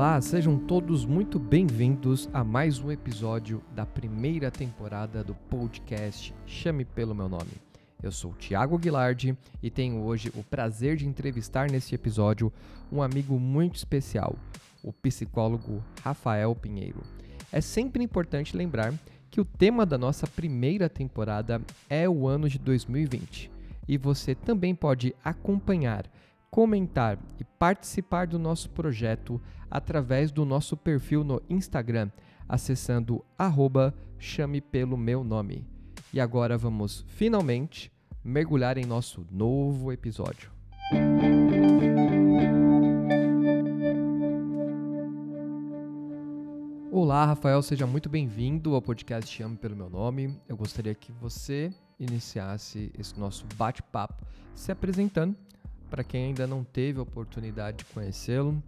[0.00, 6.86] Olá, sejam todos muito bem-vindos a mais um episódio da primeira temporada do podcast Chame
[6.86, 7.50] pelo meu nome.
[8.02, 12.50] Eu sou Tiago Guilardi e tenho hoje o prazer de entrevistar neste episódio
[12.90, 14.36] um amigo muito especial,
[14.82, 17.02] o psicólogo Rafael Pinheiro.
[17.52, 18.94] É sempre importante lembrar
[19.30, 23.50] que o tema da nossa primeira temporada é o ano de 2020
[23.86, 26.06] e você também pode acompanhar,
[26.50, 29.40] comentar e participar do nosso projeto
[29.70, 32.10] através do nosso perfil no Instagram,
[32.48, 35.64] acessando arroba chame pelo meu nome.
[36.12, 37.92] E agora vamos finalmente
[38.24, 40.50] mergulhar em nosso novo episódio.
[46.90, 50.36] Olá, Rafael, seja muito bem-vindo ao podcast Chame pelo meu nome.
[50.48, 55.36] Eu gostaria que você iniciasse esse nosso bate-papo se apresentando
[55.90, 58.62] para quem ainda não teve a oportunidade de conhecê-lo,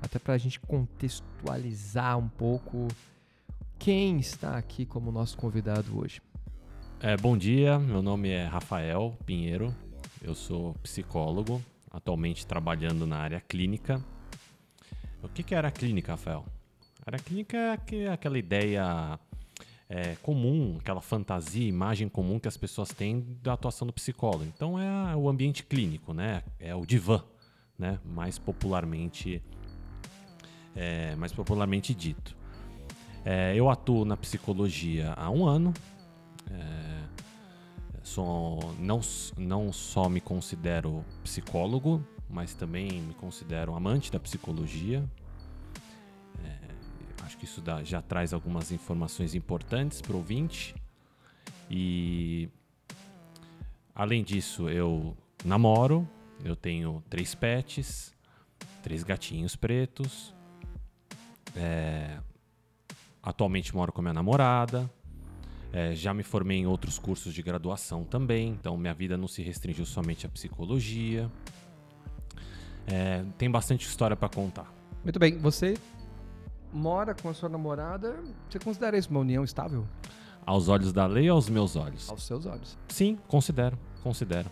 [0.00, 2.88] até para a gente contextualizar um pouco
[3.78, 6.22] quem está aqui como nosso convidado hoje.
[6.98, 9.74] É, bom dia, meu nome é Rafael Pinheiro,
[10.22, 14.02] eu sou psicólogo, atualmente trabalhando na área clínica.
[15.22, 16.44] O que, que é área clínica, Rafael?
[17.04, 19.18] A área clínica é aquela ideia
[19.92, 24.44] é, comum, aquela fantasia, imagem comum que as pessoas têm da atuação do psicólogo.
[24.44, 26.42] Então é o ambiente clínico, né?
[26.58, 27.22] É o divã,
[27.78, 27.98] né?
[28.02, 29.42] Mais popularmente,
[30.74, 32.34] é, mais popularmente dito.
[33.22, 35.74] É, eu atuo na psicologia há um ano,
[36.50, 37.02] é,
[38.02, 39.00] sou, não,
[39.36, 45.04] não só me considero psicólogo, mas também me considero amante da psicologia.
[47.32, 50.74] Acho que isso dá, já traz algumas informações importantes para o ouvinte.
[51.70, 52.46] E
[53.94, 56.06] além disso, eu namoro,
[56.44, 58.14] eu tenho três pets,
[58.82, 60.34] três gatinhos pretos.
[61.56, 62.18] É,
[63.22, 64.90] atualmente moro com minha namorada.
[65.72, 69.40] É, já me formei em outros cursos de graduação também, então minha vida não se
[69.40, 71.32] restringiu somente à psicologia.
[72.86, 74.70] É, tem bastante história para contar.
[75.02, 75.78] Muito bem, você
[76.72, 78.16] mora com a sua namorada,
[78.48, 79.86] você considera isso uma união estável?
[80.44, 82.08] Aos olhos da lei ou aos meus olhos?
[82.10, 82.76] Aos seus olhos.
[82.88, 84.50] Sim, considero, considero.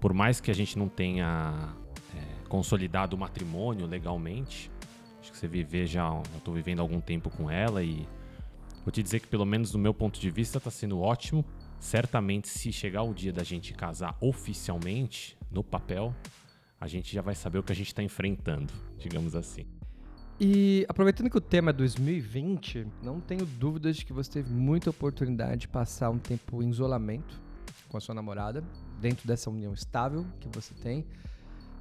[0.00, 1.74] Por mais que a gente não tenha
[2.14, 4.70] é, consolidado o matrimônio legalmente,
[5.20, 8.08] acho que você viver já, eu estou vivendo algum tempo com ela e
[8.84, 11.44] Vou te dizer que, pelo menos do meu ponto de vista, está sendo ótimo.
[11.78, 16.14] Certamente, se chegar o dia da gente casar oficialmente, no papel,
[16.80, 19.66] a gente já vai saber o que a gente está enfrentando, digamos assim.
[20.42, 24.88] E aproveitando que o tema é 2020, não tenho dúvidas de que você teve muita
[24.88, 27.38] oportunidade de passar um tempo em isolamento
[27.90, 28.64] com a sua namorada,
[28.98, 31.04] dentro dessa união estável que você tem.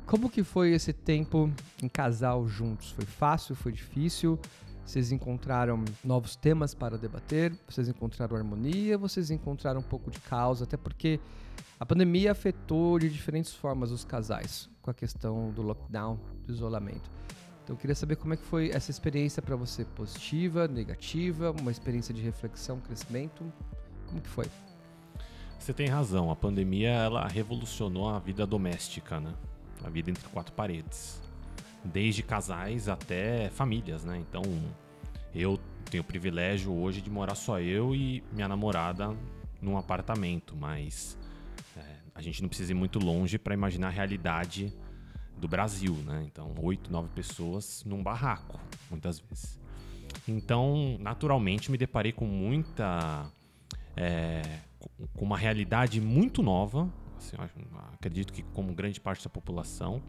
[0.06, 1.50] Como que foi esse tempo
[1.82, 2.92] em casal juntos?
[2.92, 3.56] Foi fácil?
[3.56, 4.38] Foi difícil?
[4.86, 10.62] Vocês encontraram novos temas para debater, vocês encontraram harmonia, vocês encontraram um pouco de caos,
[10.62, 11.18] até porque
[11.80, 17.10] a pandemia afetou de diferentes formas os casais, com a questão do lockdown, do isolamento.
[17.70, 21.70] Então eu queria saber como é que foi essa experiência para você, positiva, negativa, uma
[21.70, 23.46] experiência de reflexão, crescimento,
[24.08, 24.48] como que foi?
[25.60, 29.36] Você tem razão, a pandemia ela revolucionou a vida doméstica, né?
[29.84, 31.22] A vida entre quatro paredes
[31.86, 34.18] desde casais até famílias, né?
[34.18, 34.42] Então,
[35.36, 35.60] eu
[35.92, 39.16] tenho o privilégio hoje de morar só eu e minha namorada
[39.62, 41.20] num apartamento, mas
[41.78, 44.74] é, a gente não precisa ir muito longe para imaginar a realidade
[45.40, 46.24] do Brasil, né?
[46.26, 49.60] Então, oito, nove pessoas num barraco, muitas vezes.
[50.28, 53.32] Então, naturalmente, me deparei com muita.
[53.96, 54.42] É,
[55.14, 57.36] com uma realidade muito nova, assim,
[57.94, 60.02] acredito que como grande parte da população,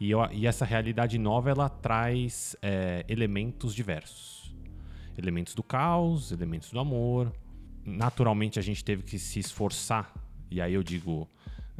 [0.00, 4.54] e, eu, e essa realidade nova ela traz é, elementos diversos,
[5.16, 7.32] elementos do caos, elementos do amor.
[7.84, 10.12] Naturalmente a gente teve que se esforçar
[10.50, 11.28] e aí eu digo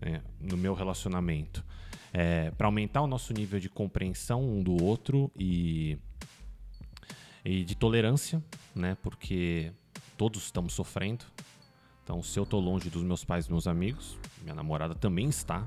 [0.03, 1.65] é, no meu relacionamento
[2.13, 5.99] é, para aumentar o nosso nível de compreensão um do outro e,
[7.45, 8.43] e de tolerância,
[8.75, 8.97] né?
[9.03, 9.73] Porque
[10.17, 11.25] todos estamos sofrendo.
[12.03, 15.65] Então, se eu estou longe dos meus pais e meus amigos, minha namorada também está.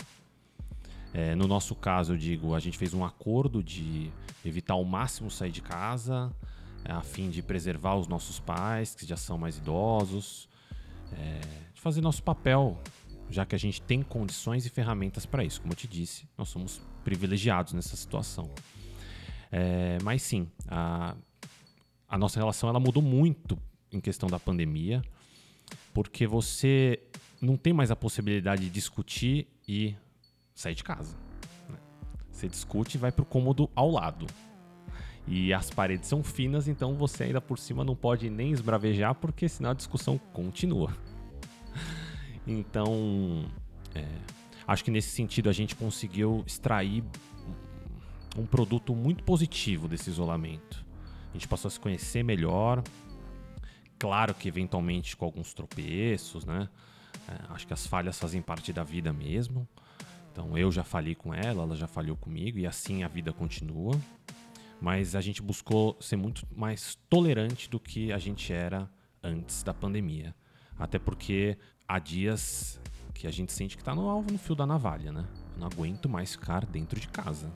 [1.13, 4.11] É, no nosso caso, eu digo, a gente fez um acordo de
[4.43, 6.31] evitar ao máximo sair de casa,
[6.85, 10.49] a fim de preservar os nossos pais, que já são mais idosos,
[11.13, 11.41] é,
[11.73, 12.81] de fazer nosso papel,
[13.31, 15.61] já que a gente tem condições e ferramentas para isso.
[15.61, 18.51] Como eu te disse, nós somos privilegiados nessa situação.
[19.51, 21.15] É, mas sim, a,
[22.07, 23.57] a nossa relação ela mudou muito
[23.91, 25.01] em questão da pandemia,
[25.93, 26.99] porque você
[27.41, 29.95] não tem mais a possibilidade de discutir e
[30.53, 31.15] sair de casa.
[31.69, 31.77] Né?
[32.31, 34.27] Você discute e vai para o cômodo ao lado.
[35.27, 39.47] E as paredes são finas, então você ainda por cima não pode nem esbravejar, porque
[39.47, 40.95] senão a discussão continua.
[42.45, 43.45] Então,
[43.93, 44.05] é,
[44.67, 47.03] acho que nesse sentido a gente conseguiu extrair
[48.37, 50.85] um produto muito positivo desse isolamento.
[51.29, 52.83] A gente passou a se conhecer melhor.
[53.99, 56.67] Claro que eventualmente com alguns tropeços, né?
[57.27, 59.67] É, acho que as falhas fazem parte da vida mesmo.
[60.31, 63.99] Então eu já falei com ela, ela já falhou comigo e assim a vida continua.
[64.79, 68.89] Mas a gente buscou ser muito mais tolerante do que a gente era
[69.21, 70.33] antes da pandemia.
[70.79, 71.57] Até porque
[71.91, 72.79] há dias
[73.13, 75.25] que a gente sente que está no alvo, no fio da navalha, né?
[75.53, 77.51] Eu não aguento mais ficar dentro de casa.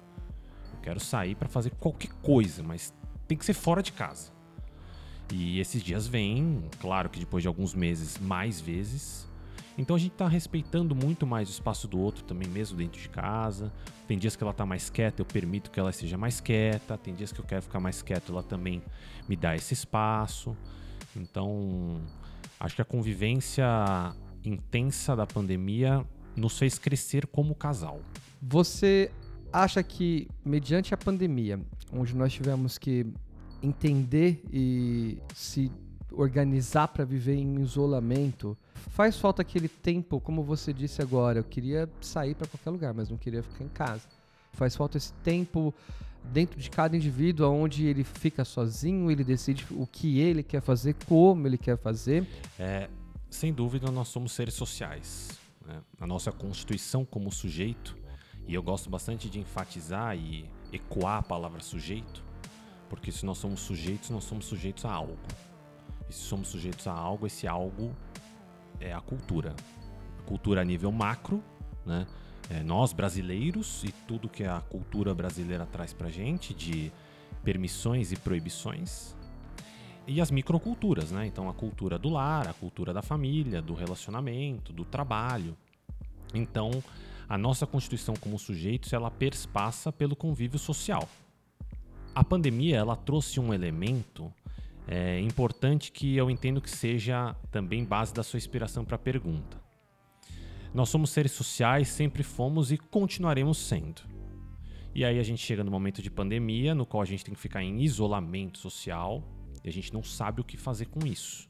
[0.73, 2.93] Eu quero sair para fazer qualquer coisa, mas
[3.29, 4.33] tem que ser fora de casa.
[5.31, 9.25] E esses dias vêm, claro que depois de alguns meses, mais vezes.
[9.77, 13.09] Então a gente tá respeitando muito mais o espaço do outro também, mesmo dentro de
[13.09, 13.71] casa.
[14.05, 16.97] Tem dias que ela tá mais quieta, eu permito que ela seja mais quieta.
[16.97, 18.83] Tem dias que eu quero ficar mais quieto, ela também
[19.29, 20.55] me dá esse espaço.
[21.15, 22.01] Então,
[22.59, 23.65] acho que a convivência
[24.49, 26.05] intensa da pandemia
[26.35, 27.99] nos fez crescer como casal.
[28.41, 29.11] Você
[29.51, 31.59] acha que, mediante a pandemia,
[31.91, 33.05] onde nós tivemos que
[33.63, 35.71] entender e se
[36.11, 38.57] organizar para viver em isolamento,
[38.89, 43.09] faz falta aquele tempo, como você disse agora, eu queria sair para qualquer lugar, mas
[43.09, 44.03] não queria ficar em casa.
[44.53, 45.73] Faz falta esse tempo
[46.31, 50.95] dentro de cada indivíduo, onde ele fica sozinho, ele decide o que ele quer fazer,
[51.05, 52.27] como ele quer fazer.
[52.57, 52.89] É,
[53.29, 55.39] sem dúvida, nós somos seres sociais.
[55.65, 55.81] Né?
[55.99, 57.97] A nossa constituição como sujeito,
[58.47, 62.23] e eu gosto bastante de enfatizar e ecoar a palavra sujeito,
[62.89, 65.17] porque se nós somos sujeitos, nós somos sujeitos a algo.
[66.09, 67.95] E se somos sujeitos a algo, esse algo
[68.79, 69.55] é a cultura.
[70.19, 71.43] A cultura a nível macro,
[71.85, 72.05] né?
[72.47, 76.91] É, nós brasileiros e tudo que a cultura brasileira traz pra gente de
[77.43, 79.15] permissões e proibições,
[80.07, 81.25] e as microculturas, né?
[81.25, 85.57] Então a cultura do lar, a cultura da família, do relacionamento, do trabalho.
[86.33, 86.71] Então,
[87.27, 91.07] a nossa constituição como sujeitos, ela perspassa pelo convívio social.
[92.13, 94.31] A pandemia, ela trouxe um elemento
[94.87, 99.59] é, importante que eu entendo que seja também base da sua inspiração para a pergunta.
[100.73, 104.01] Nós somos seres sociais, sempre fomos e continuaremos sendo.
[104.93, 107.39] E aí a gente chega no momento de pandemia, no qual a gente tem que
[107.39, 109.23] ficar em isolamento social,
[109.65, 111.49] e a gente não sabe o que fazer com isso.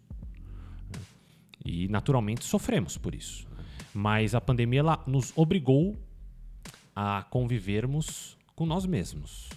[1.65, 3.45] E naturalmente sofremos por isso.
[3.93, 5.97] Mas a pandemia ela nos obrigou
[6.95, 9.49] a convivermos com nós mesmos.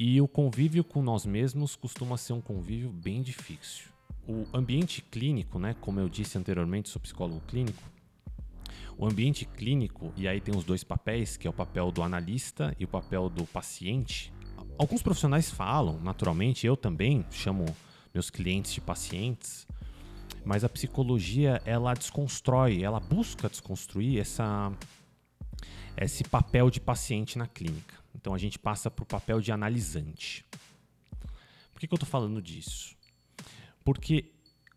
[0.00, 3.88] E o convívio com nós mesmos costuma ser um convívio bem difícil.
[4.26, 7.82] O ambiente clínico, né, como eu disse anteriormente, sou psicólogo clínico.
[8.96, 12.74] O ambiente clínico, e aí tem os dois papéis, que é o papel do analista
[12.78, 14.32] e o papel do paciente,
[14.76, 17.64] Alguns profissionais falam, naturalmente, eu também chamo
[18.12, 19.68] meus clientes de pacientes,
[20.44, 24.72] mas a psicologia ela desconstrói, ela busca desconstruir essa,
[25.96, 27.94] esse papel de paciente na clínica.
[28.16, 30.44] Então a gente passa para o papel de analisante.
[31.72, 32.96] Por que, que eu estou falando disso?
[33.84, 34.32] Porque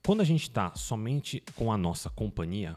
[0.05, 2.75] quando a gente está somente com a nossa companhia,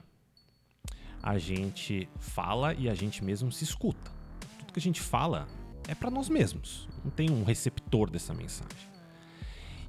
[1.23, 4.11] a gente fala e a gente mesmo se escuta.
[4.59, 5.47] Tudo que a gente fala
[5.91, 6.89] é para nós mesmos.
[7.05, 8.89] Não tem um receptor dessa mensagem.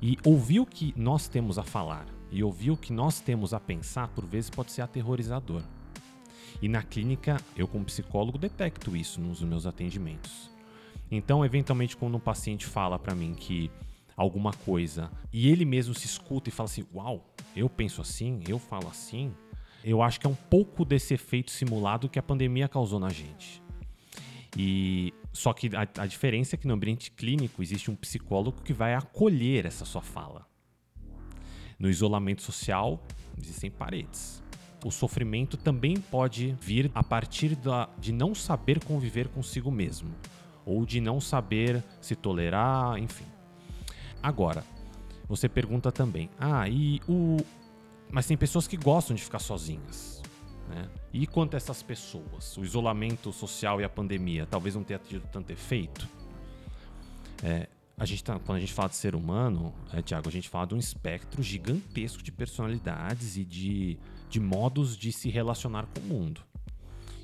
[0.01, 3.60] E ouvir o que nós temos a falar e ouvir o que nós temos a
[3.60, 5.62] pensar, por vezes, pode ser aterrorizador.
[6.60, 10.50] E na clínica, eu, como psicólogo, detecto isso nos meus atendimentos.
[11.12, 13.70] Então, eventualmente, quando um paciente fala para mim que
[14.17, 18.58] alguma coisa e ele mesmo se escuta e fala assim: Uau, eu penso assim, eu
[18.58, 19.31] falo assim.
[19.84, 23.62] Eu acho que é um pouco desse efeito simulado que a pandemia causou na gente.
[24.58, 28.73] E só que a, a diferença é que no ambiente clínico existe um psicólogo que
[28.73, 30.45] vai acolher essa sua fala.
[31.79, 33.03] No isolamento social
[33.38, 34.43] existem paredes.
[34.83, 40.13] O sofrimento também pode vir a partir da, de não saber conviver consigo mesmo,
[40.65, 43.25] ou de não saber se tolerar, enfim.
[44.21, 44.63] Agora,
[45.27, 47.38] você pergunta também: ah, e o.
[48.11, 50.21] Mas tem pessoas que gostam de ficar sozinhas.
[50.67, 50.89] Né?
[51.13, 55.27] E quanto a essas pessoas, o isolamento social e a pandemia talvez não tenha tido
[55.27, 56.08] tanto efeito?
[57.44, 60.48] É, a gente tá, quando a gente fala de ser humano, é, Tiago, a gente
[60.48, 64.00] fala de um espectro gigantesco de personalidades e de,
[64.30, 66.41] de modos de se relacionar com o mundo.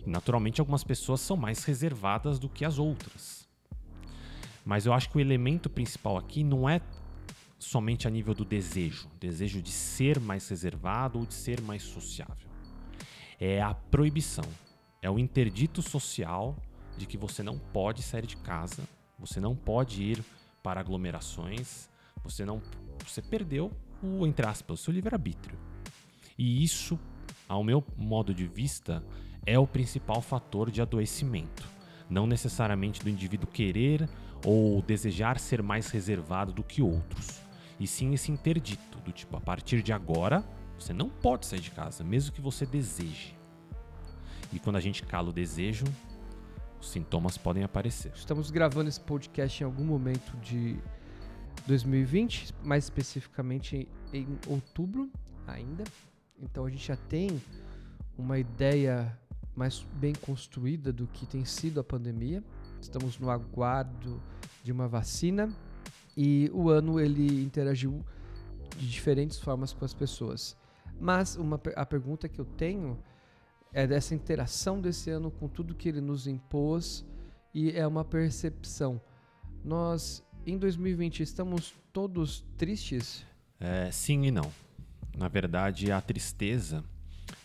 [0.06, 3.48] Naturalmente, algumas pessoas são mais reservadas do que as outras.
[4.66, 6.82] Mas eu acho que o elemento principal aqui não é
[7.58, 12.57] somente a nível do desejo, desejo de ser mais reservado ou de ser mais sociável
[13.40, 14.46] é a proibição.
[15.02, 16.56] É o interdito social
[16.98, 18.84] de que você não pode sair de casa
[19.20, 20.24] Você não pode ir
[20.62, 21.90] para aglomerações.
[22.24, 22.62] Você não,
[23.06, 25.58] você perdeu o entre aspas, o seu livre arbítrio.
[26.38, 27.00] E isso,
[27.48, 29.04] ao meu modo de vista,
[29.46, 31.68] é o principal fator de adoecimento.
[32.10, 34.08] Não necessariamente do indivíduo querer
[34.46, 37.42] ou desejar ser mais reservado do que outros,
[37.80, 40.44] e sim esse interdito do tipo a partir de agora
[40.80, 43.36] você não pode sair de casa, mesmo que você deseje.
[44.54, 45.86] E quando a gente cala o desejo,
[46.80, 48.12] os sintomas podem aparecer.
[48.16, 50.78] Estamos gravando esse podcast em algum momento de
[51.66, 55.10] 2020, mais especificamente em outubro
[55.46, 55.84] ainda.
[56.40, 57.42] Então a gente já tem
[58.18, 59.18] uma ideia
[59.56, 62.44] mais bem construída do que tem sido a pandemia.
[62.80, 64.22] Estamos no aguardo
[64.64, 65.52] de uma vacina
[66.16, 68.06] e o ano ele interagiu
[68.78, 70.56] de diferentes formas com as pessoas.
[71.00, 72.98] Mas uma, a pergunta que eu tenho
[73.74, 77.06] é dessa interação desse ano com tudo que ele nos impôs
[77.54, 79.00] e é uma percepção.
[79.64, 83.26] Nós, em 2020, estamos todos tristes?
[83.60, 84.52] É, sim e não.
[85.18, 86.84] Na verdade, a tristeza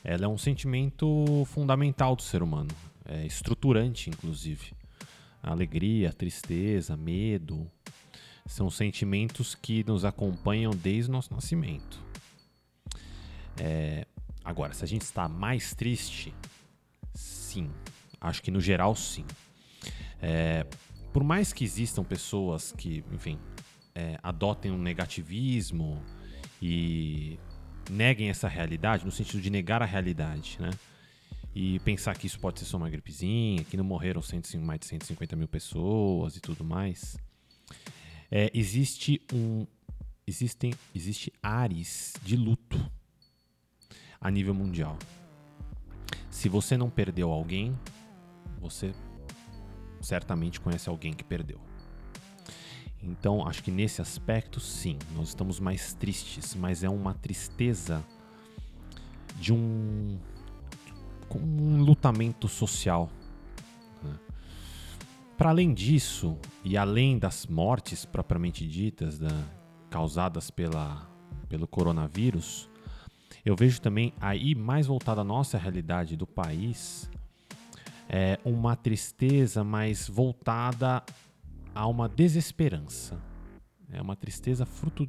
[0.04, 2.70] ela é um sentimento fundamental do ser humano,
[3.04, 4.72] é estruturante, inclusive.
[5.42, 7.70] A alegria, a tristeza, medo,
[8.46, 12.00] são sentimentos que nos acompanham desde o nosso nascimento.
[13.58, 14.06] É,
[14.44, 16.34] agora, se a gente está mais triste,
[17.14, 17.70] sim.
[18.20, 19.24] Acho que no geral, sim.
[20.20, 20.66] É,
[21.12, 23.38] por mais que existam pessoas que, enfim,
[23.94, 26.02] é, adotem um negativismo
[26.60, 27.38] e
[27.90, 30.70] neguem essa realidade, no sentido de negar a realidade, né?
[31.54, 34.22] E pensar que isso pode ser só uma gripezinha, que não morreram
[34.60, 37.18] mais de 150 mil pessoas e tudo mais.
[38.30, 39.66] É, existe um.
[40.26, 42.80] Existem, existe ares de luto
[44.22, 44.96] a nível mundial.
[46.30, 47.78] Se você não perdeu alguém,
[48.60, 48.94] você
[50.00, 51.60] certamente conhece alguém que perdeu.
[53.02, 58.04] Então, acho que nesse aspecto, sim, nós estamos mais tristes, mas é uma tristeza
[59.40, 60.18] de um,
[61.34, 63.10] um lutamento social.
[64.02, 64.14] Né?
[65.36, 69.18] Para além disso, e além das mortes propriamente ditas,
[69.90, 71.10] causadas pela,
[71.48, 72.70] pelo coronavírus,
[73.44, 77.10] eu vejo também aí mais voltada à nossa realidade do país,
[78.08, 81.02] é uma tristeza mais voltada
[81.74, 83.18] há uma desesperança.
[83.90, 85.06] É uma tristeza fruto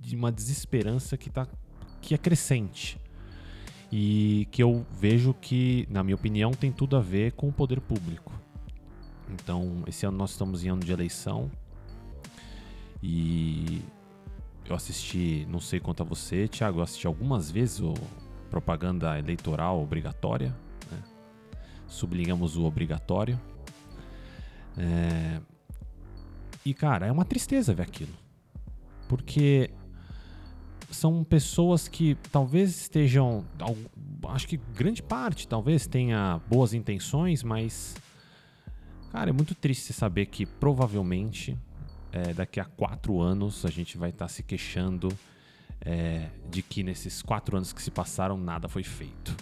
[0.00, 1.46] de uma desesperança que, tá,
[2.00, 2.98] que é crescente.
[3.92, 7.80] E que eu vejo que, na minha opinião, tem tudo a ver com o poder
[7.80, 8.32] público.
[9.28, 11.50] Então, esse ano nós estamos em ano de eleição.
[13.02, 13.82] E
[14.70, 17.94] eu assisti, não sei quanto a você, Thiago, eu assisti algumas vezes o
[18.50, 20.54] propaganda eleitoral obrigatória.
[20.90, 21.02] Né?
[21.86, 23.40] Sublinhamos o obrigatório.
[24.76, 25.40] É,
[26.64, 28.12] e, cara, é uma tristeza ver aquilo.
[29.08, 29.70] Porque
[30.90, 33.44] são pessoas que talvez estejam.
[34.28, 37.96] Acho que grande parte talvez tenha boas intenções, mas.
[39.10, 41.58] Cara, é muito triste saber que provavelmente
[42.12, 45.08] é, daqui a quatro anos a gente vai estar tá se queixando
[45.80, 49.34] é, de que nesses quatro anos que se passaram nada foi feito.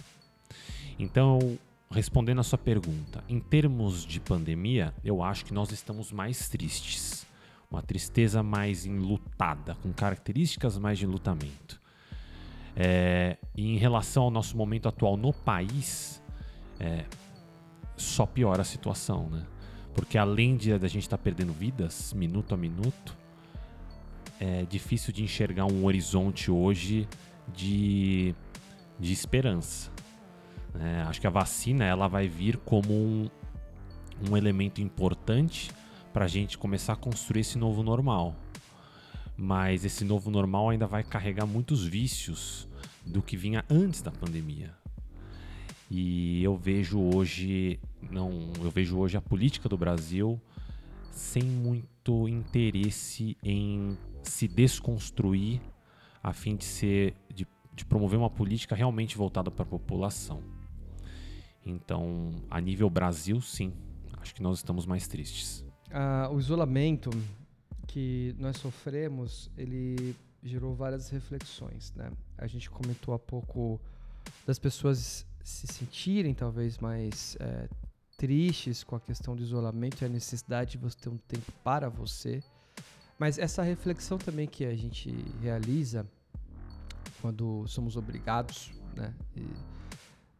[0.97, 1.57] Então,
[1.91, 7.25] respondendo a sua pergunta, em termos de pandemia, eu acho que nós estamos mais tristes.
[7.69, 11.79] Uma tristeza mais enlutada, com características mais de enlutamento.
[12.75, 16.21] É, e em relação ao nosso momento atual no país,
[16.79, 17.05] é,
[17.95, 19.45] só piora a situação, né?
[19.93, 23.17] Porque além de a gente estar tá perdendo vidas minuto a minuto,
[24.39, 27.07] é difícil de enxergar um horizonte hoje
[27.53, 28.33] de,
[28.99, 29.91] de esperança.
[30.79, 33.29] É, acho que a vacina ela vai vir como um,
[34.29, 35.71] um elemento importante
[36.13, 38.35] para a gente começar a construir esse novo normal.
[39.35, 42.67] Mas esse novo normal ainda vai carregar muitos vícios
[43.05, 44.78] do que vinha antes da pandemia.
[45.89, 47.79] E eu vejo hoje,
[48.11, 50.39] não, eu vejo hoje a política do Brasil
[51.11, 55.59] sem muito interesse em se desconstruir
[56.21, 60.43] a fim de ser de, de promover uma política realmente voltada para a população.
[61.65, 63.73] Então, a nível Brasil, sim,
[64.21, 65.65] acho que nós estamos mais tristes.
[65.91, 67.09] Ah, o isolamento
[67.87, 72.11] que nós sofremos, ele gerou várias reflexões, né?
[72.37, 73.79] A gente comentou há pouco
[74.45, 77.69] das pessoas se sentirem talvez mais é,
[78.17, 81.89] tristes com a questão do isolamento e a necessidade de você ter um tempo para
[81.89, 82.43] você.
[83.17, 86.05] Mas essa reflexão também que a gente realiza
[87.21, 89.13] quando somos obrigados, né?
[89.35, 89.45] E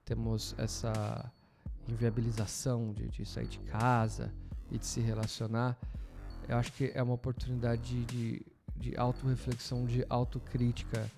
[0.05, 1.31] temos essa
[1.87, 4.33] inviabilização de, de sair de casa
[4.71, 5.77] e de se relacionar,
[6.47, 8.41] eu acho que é uma oportunidade de,
[8.75, 11.09] de autorreflexão, de autocrítica.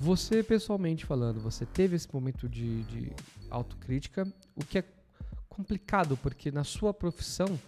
[0.00, 3.12] Você, pessoalmente falando, você teve esse momento de, de
[3.50, 4.84] autocrítica, o que é
[5.48, 7.58] complicado, porque na sua profissão,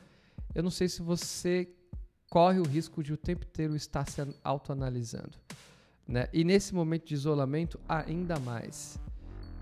[0.54, 1.68] eu não sei se você
[2.28, 5.38] corre o risco de o tempo inteiro estar se autoanalisando.
[6.06, 6.28] Né?
[6.32, 8.98] E nesse momento de isolamento, ainda mais.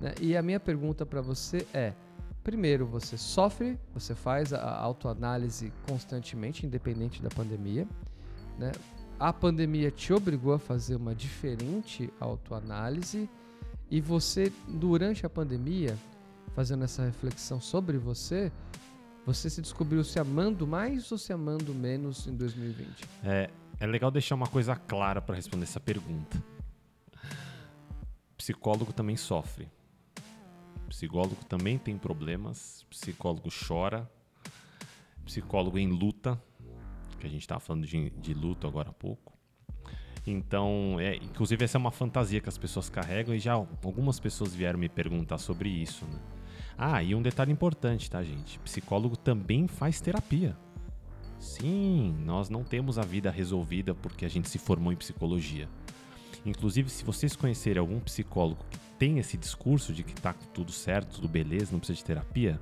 [0.01, 0.15] Né?
[0.21, 1.93] E a minha pergunta para você é:
[2.43, 7.87] primeiro, você sofre, você faz a autoanálise constantemente, independente da pandemia.
[8.59, 8.73] Né?
[9.19, 13.29] A pandemia te obrigou a fazer uma diferente autoanálise
[13.91, 15.97] e você, durante a pandemia,
[16.55, 18.51] fazendo essa reflexão sobre você,
[19.25, 23.05] você se descobriu se amando mais ou se amando menos em 2020?
[23.23, 26.43] É, é legal deixar uma coisa clara para responder essa pergunta.
[28.37, 29.69] Psicólogo também sofre.
[30.89, 32.85] Psicólogo também tem problemas.
[32.91, 34.11] Psicólogo chora.
[35.25, 36.41] Psicólogo em luta.
[37.25, 39.33] Que a gente estava falando de, de luta agora há pouco.
[40.27, 44.55] Então, é, inclusive essa é uma fantasia que as pessoas carregam e já algumas pessoas
[44.55, 46.05] vieram me perguntar sobre isso.
[46.05, 46.19] Né?
[46.77, 48.59] Ah, e um detalhe importante, tá, gente?
[48.59, 50.55] Psicólogo também faz terapia.
[51.39, 55.67] Sim, nós não temos a vida resolvida porque a gente se formou em psicologia.
[56.45, 61.15] Inclusive, se vocês conhecerem algum psicólogo que tem esse discurso de que tá tudo certo,
[61.15, 62.61] tudo beleza, não precisa de terapia,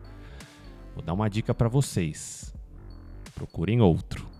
[0.95, 2.55] vou dar uma dica para vocês.
[3.35, 4.32] Procurem outro.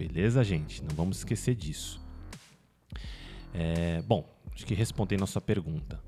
[0.00, 0.82] Beleza, gente?
[0.82, 2.00] Não vamos esquecer disso.
[3.52, 6.02] É, bom, acho que respondendo a sua pergunta.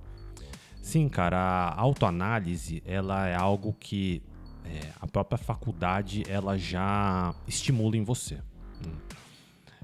[0.80, 4.22] Sim, cara, a autoanálise ela é algo que
[4.64, 8.40] é, a própria faculdade ela já estimula em você.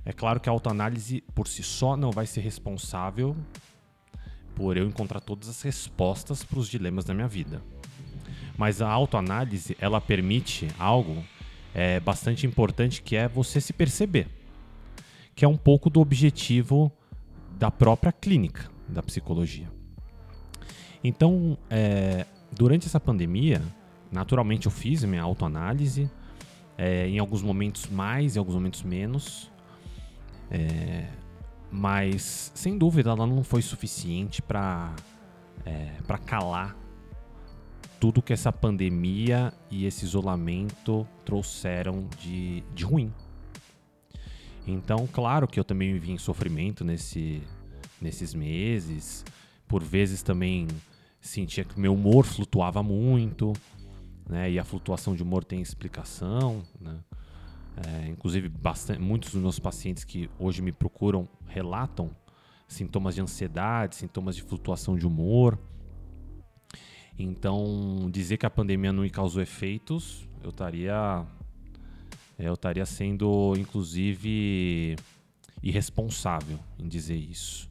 [0.07, 3.37] É claro que a autoanálise por si só não vai ser responsável
[4.55, 7.63] por eu encontrar todas as respostas para os dilemas da minha vida.
[8.57, 11.23] Mas a autoanálise ela permite algo
[11.75, 14.29] é, bastante importante que é você se perceber,
[15.35, 16.93] que é um pouco do objetivo
[17.59, 19.69] da própria clínica da psicologia.
[21.03, 23.63] Então, é, durante essa pandemia,
[24.11, 26.11] naturalmente eu fiz minha autoanálise,
[26.77, 29.51] é, em alguns momentos mais, em alguns momentos menos.
[30.51, 31.07] É,
[31.71, 34.95] mas, sem dúvida, ela não foi suficiente para
[35.65, 36.77] é, para calar
[38.01, 43.13] tudo que essa pandemia e esse isolamento trouxeram de, de ruim.
[44.67, 47.43] Então, claro que eu também vivi em sofrimento nesse,
[48.01, 49.25] nesses meses.
[49.67, 50.69] Por vezes também
[51.21, 53.53] sentia que meu humor flutuava muito,
[54.29, 54.51] né?
[54.51, 56.99] E a flutuação de humor tem explicação, né?
[57.87, 62.11] É, inclusive, bastante, muitos dos meus pacientes que hoje me procuram relatam
[62.67, 65.59] sintomas de ansiedade, sintomas de flutuação de humor.
[67.19, 71.25] Então, dizer que a pandemia não me causou efeitos, eu estaria
[72.39, 74.95] eu estaria sendo inclusive
[75.63, 77.69] irresponsável em dizer isso.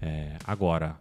[0.00, 0.96] É, agora,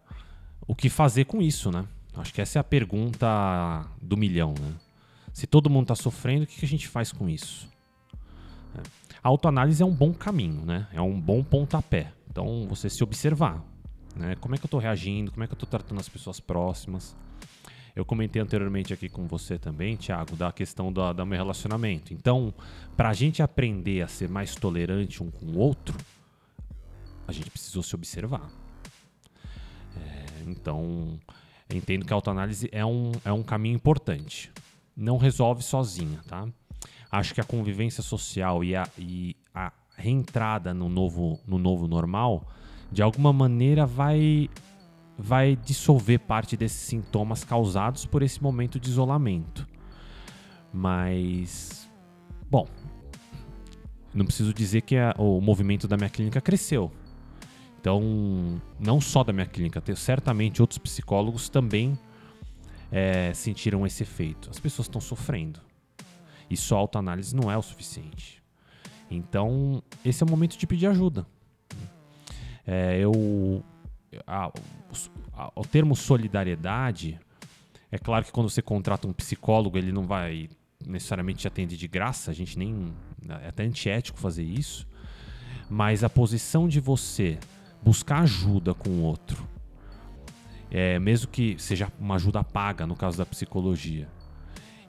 [0.67, 1.85] o que fazer com isso, né?
[2.15, 4.73] Acho que essa é a pergunta do milhão, né?
[5.33, 7.69] Se todo mundo está sofrendo, o que a gente faz com isso?
[8.77, 8.81] É.
[9.23, 10.87] A autoanálise é um bom caminho, né?
[10.91, 12.11] É um bom pontapé.
[12.29, 13.63] Então, você se observar.
[14.15, 14.35] Né?
[14.35, 15.31] Como é que eu estou reagindo?
[15.31, 17.15] Como é que eu estou tratando as pessoas próximas?
[17.95, 22.13] Eu comentei anteriormente aqui com você também, Thiago, da questão do, do meu relacionamento.
[22.13, 22.53] Então,
[22.95, 25.97] para a gente aprender a ser mais tolerante um com o outro,
[27.27, 28.49] a gente precisou se observar.
[29.97, 31.19] É, então,
[31.69, 34.51] entendo que a autoanálise é um, é um caminho importante.
[34.95, 36.47] Não resolve sozinha, tá?
[37.11, 42.47] Acho que a convivência social e a, e a reentrada no novo, no novo normal,
[42.91, 44.49] de alguma maneira vai,
[45.17, 49.67] vai dissolver parte desses sintomas causados por esse momento de isolamento.
[50.73, 51.89] Mas,
[52.49, 52.67] bom,
[54.13, 56.91] não preciso dizer que a, o movimento da minha clínica cresceu.
[57.79, 61.97] Então, não só da minha clínica, certamente outros psicólogos também
[62.91, 64.49] é, sentiram esse efeito.
[64.51, 65.59] As pessoas estão sofrendo.
[66.49, 68.43] E só autoanálise não é o suficiente.
[69.09, 71.25] Então, esse é o momento de pedir ajuda.
[72.65, 73.63] É, eu,
[74.25, 74.51] a,
[75.33, 77.19] a, o termo solidariedade,
[77.91, 80.49] é claro que quando você contrata um psicólogo, ele não vai
[80.85, 82.93] necessariamente te atender de graça, a gente nem.
[83.41, 84.87] É até antiético fazer isso.
[85.69, 87.37] Mas a posição de você
[87.81, 89.47] buscar ajuda com o outro,
[90.69, 94.07] é, mesmo que seja uma ajuda paga, no caso da psicologia,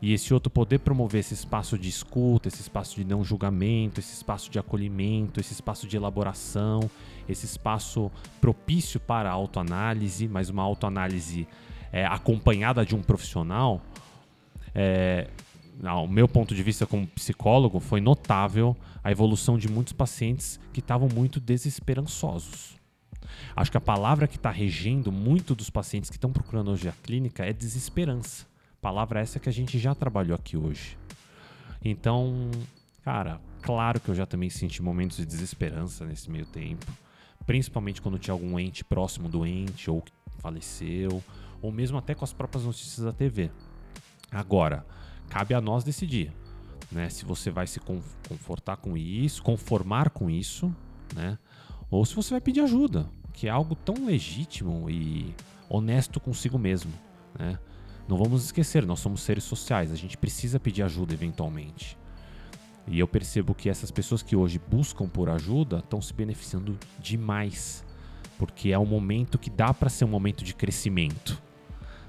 [0.00, 4.12] e esse outro poder promover esse espaço de escuta, esse espaço de não julgamento, esse
[4.12, 6.90] espaço de acolhimento, esse espaço de elaboração,
[7.28, 11.46] esse espaço propício para autoanálise, mas uma autoanálise
[11.92, 13.80] é, acompanhada de um profissional,
[14.74, 15.28] é,
[15.84, 20.80] ao meu ponto de vista como psicólogo, foi notável a evolução de muitos pacientes que
[20.80, 22.76] estavam muito desesperançosos.
[23.54, 26.92] Acho que a palavra que está regendo muito dos pacientes que estão procurando hoje a
[26.92, 28.46] clínica é desesperança.
[28.80, 30.98] Palavra essa que a gente já trabalhou aqui hoje.
[31.84, 32.50] Então,
[33.04, 36.86] cara, claro que eu já também senti momentos de desesperança nesse meio tempo.
[37.46, 41.22] Principalmente quando tinha algum ente próximo doente ou que faleceu,
[41.60, 43.50] ou mesmo até com as próprias notícias da TV.
[44.30, 44.86] Agora,
[45.28, 46.32] cabe a nós decidir,
[46.90, 47.08] né?
[47.08, 50.74] Se você vai se confortar com isso, conformar com isso,
[51.14, 51.38] né?
[51.90, 55.34] Ou se você vai pedir ajuda, que é algo tão legítimo e
[55.68, 56.92] honesto consigo mesmo,
[57.38, 57.58] né?
[58.08, 61.96] Não vamos esquecer, nós somos seres sociais, a gente precisa pedir ajuda eventualmente.
[62.86, 67.84] E eu percebo que essas pessoas que hoje buscam por ajuda estão se beneficiando demais,
[68.38, 71.40] porque é um momento que dá para ser um momento de crescimento,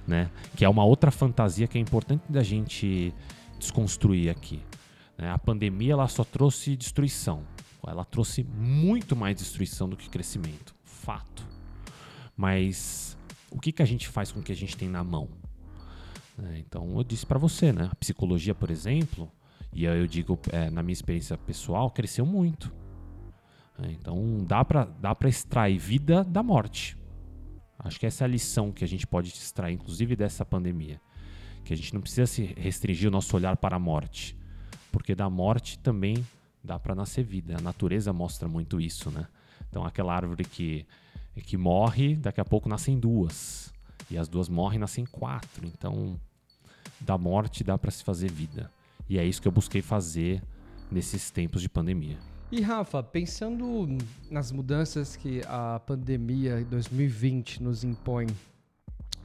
[0.08, 0.32] né?
[0.56, 3.14] Que é uma outra fantasia que é importante da gente
[3.60, 4.62] desconstruir aqui.
[5.18, 5.30] Né?
[5.30, 7.44] A pandemia ela só trouxe destruição,
[7.86, 11.46] ela trouxe muito mais destruição do que crescimento, fato.
[12.36, 13.16] Mas
[13.52, 15.30] o que, que a gente faz com o que a gente tem na mão?
[16.42, 17.90] É, então eu disse para você, né?
[17.92, 19.32] A psicologia, por exemplo,
[19.74, 22.74] e eu digo é, na minha experiência pessoal, cresceu muito.
[23.82, 26.98] É, então dá para dá para extrair vida da morte.
[27.80, 31.02] Acho que essa é a lição que a gente pode extrair, inclusive dessa pandemia,
[31.66, 34.38] que a gente não precisa se restringir o nosso olhar para a morte,
[34.92, 36.26] porque da morte também
[36.64, 37.58] dá para nascer vida.
[37.58, 39.28] A natureza mostra muito isso, né?
[39.70, 40.86] Então aquela árvore que
[41.42, 43.74] que morre, daqui a pouco nascem duas.
[44.10, 45.66] E as duas morrem, nascem quatro.
[45.66, 46.20] Então,
[47.00, 48.70] da morte dá para se fazer vida.
[49.10, 50.42] E é isso que eu busquei fazer
[50.90, 52.18] nesses tempos de pandemia.
[52.52, 53.88] E Rafa, pensando
[54.30, 58.28] nas mudanças que a pandemia 2020 nos impõe,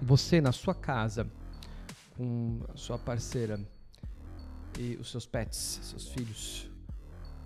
[0.00, 1.30] você na sua casa,
[2.16, 3.60] com a sua parceira
[4.78, 6.70] e os seus pets, seus filhos,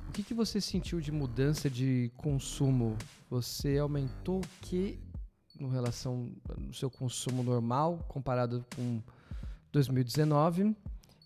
[0.09, 2.97] o que, que você sentiu de mudança de consumo?
[3.29, 5.01] Você aumentou o que
[5.59, 9.03] no relação no seu consumo normal comparado com
[9.73, 10.77] 2019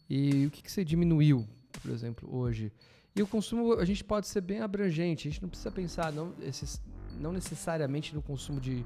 [0.09, 1.47] e o que, que você diminuiu,
[1.83, 2.73] por exemplo, hoje?
[3.15, 6.33] E o consumo a gente pode ser bem abrangente, a gente não precisa pensar não,
[6.43, 6.83] esses,
[7.19, 8.85] não necessariamente no consumo de,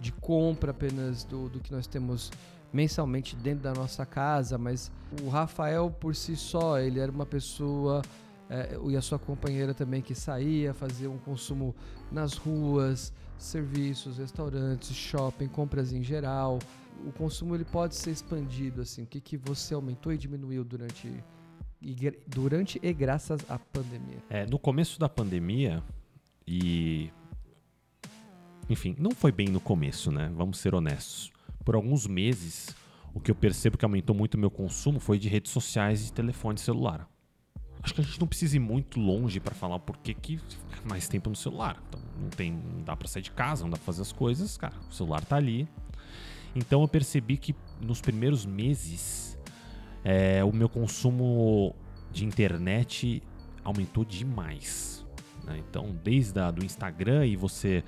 [0.00, 2.30] de compra apenas do, do que nós temos
[2.72, 4.90] mensalmente dentro da nossa casa, mas
[5.22, 8.02] o Rafael por si só, ele era uma pessoa
[8.48, 11.74] é, e a sua companheira também que saía, fazia um consumo
[12.10, 16.58] nas ruas, serviços, restaurantes, shopping, compras em geral.
[17.06, 19.02] O consumo ele pode ser expandido assim.
[19.02, 21.12] O que, que você aumentou e diminuiu durante
[21.80, 21.94] e,
[22.26, 24.18] durante e graças à pandemia?
[24.30, 25.82] É, no começo da pandemia
[26.46, 27.10] e
[28.68, 30.32] enfim, não foi bem no começo, né?
[30.34, 31.30] Vamos ser honestos.
[31.64, 32.74] Por alguns meses,
[33.12, 36.12] o que eu percebo que aumentou muito o meu consumo foi de redes sociais e
[36.12, 37.08] telefone celular.
[37.82, 40.40] Acho que a gente não precisa ir muito longe para falar por que que
[40.84, 41.82] mais tempo no celular.
[41.88, 44.56] Então, não tem, não dá para sair de casa, não dá para fazer as coisas,
[44.56, 44.74] cara.
[44.88, 45.68] O celular tá ali.
[46.54, 49.38] Então eu percebi que nos primeiros meses
[50.04, 51.74] é, o meu consumo
[52.12, 53.22] de internet
[53.64, 55.04] aumentou demais.
[55.44, 55.62] Né?
[55.68, 57.82] Então, desde a, do Instagram e você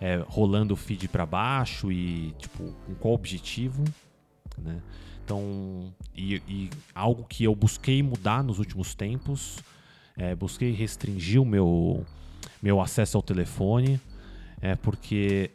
[0.00, 3.84] é, rolando o feed para baixo e tipo com qual objetivo,
[4.56, 4.80] né?
[5.24, 9.58] Então, e, e, algo que eu busquei mudar nos últimos tempos,
[10.16, 12.02] é, busquei restringir o meu,
[12.62, 14.00] meu acesso ao telefone,
[14.58, 15.50] é, porque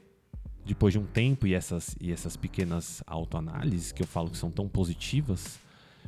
[0.66, 4.50] depois de um tempo e essas, e essas pequenas autoanálises que eu falo que são
[4.50, 5.60] tão positivas,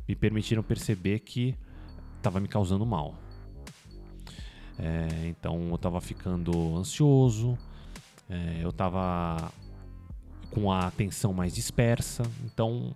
[0.08, 1.54] me permitiram perceber que
[2.16, 3.14] estava me causando mal.
[4.78, 7.56] É, então eu estava ficando ansioso,
[8.28, 9.52] é, eu estava
[10.50, 12.94] com a atenção mais dispersa, então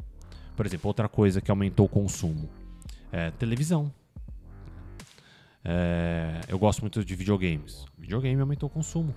[0.60, 2.46] por exemplo, outra coisa que aumentou o consumo
[3.10, 3.90] é televisão.
[5.64, 7.86] É, eu gosto muito de videogames.
[7.98, 9.14] Videogame aumentou o consumo.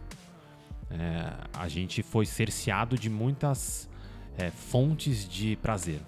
[0.90, 3.90] É, a gente foi cerceado de muitas
[4.38, 6.02] é, fontes de prazer,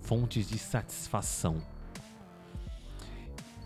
[0.00, 1.62] fontes de satisfação.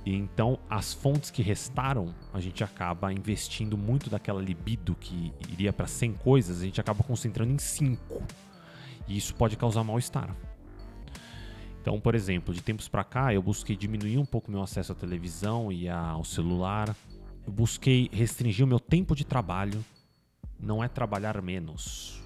[0.04, 5.72] E então, as fontes que restaram, a gente acaba investindo muito daquela libido que iria
[5.72, 8.22] para 100 coisas, a gente acaba concentrando em 5.
[9.09, 10.35] E isso pode causar mal-estar.
[11.80, 14.94] Então, por exemplo, de tempos para cá, eu busquei diminuir um pouco meu acesso à
[14.94, 16.94] televisão e ao celular.
[17.46, 19.85] Eu busquei restringir o meu tempo de trabalho.
[20.64, 22.22] Não é trabalhar menos.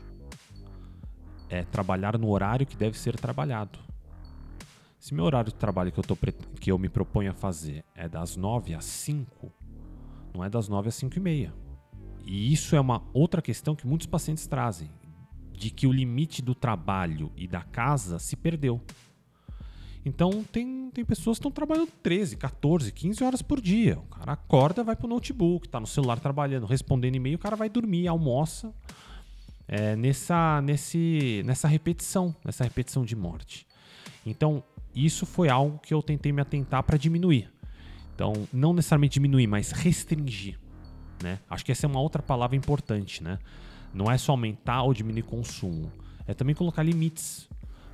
[1.49, 3.79] É trabalhar no horário que deve ser trabalhado.
[4.99, 6.17] Se meu horário de trabalho que eu, tô,
[6.61, 9.53] que eu me proponho a fazer é das 9 às 5,
[10.33, 11.55] não é das 9 às 5 e meia.
[12.25, 14.91] E isso é uma outra questão que muitos pacientes trazem,
[15.51, 18.81] de que o limite do trabalho e da casa se perdeu.
[20.05, 23.99] Então tem, tem pessoas que estão trabalhando 13, 14, 15 horas por dia.
[23.99, 27.69] O cara acorda, vai pro notebook, tá no celular trabalhando, respondendo e-mail, o cara vai
[27.69, 28.73] dormir, almoça.
[29.67, 33.67] É, nessa, nesse, nessa repetição, nessa repetição de morte.
[34.25, 34.63] Então,
[34.95, 37.51] isso foi algo que eu tentei me atentar para diminuir.
[38.15, 40.59] Então, não necessariamente diminuir, mas restringir.
[41.23, 41.39] Né?
[41.49, 43.23] Acho que essa é uma outra palavra importante.
[43.23, 43.39] Né?
[43.93, 45.93] Não é só aumentar ou diminuir consumo,
[46.27, 47.49] é também colocar limites.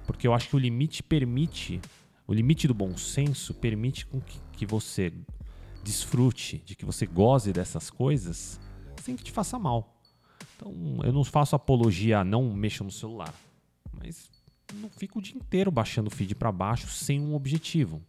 [0.06, 1.80] Porque eu acho que o limite permite
[2.26, 5.12] o limite do bom senso permite com que, que você
[5.82, 8.58] desfrute, de que você goze dessas coisas
[9.02, 10.00] sem que te faça mal.
[10.56, 13.34] Então, eu não faço apologia a não mexer no celular,
[13.92, 14.30] mas
[14.74, 18.00] não fico o dia inteiro baixando o feed para baixo sem um objetivo.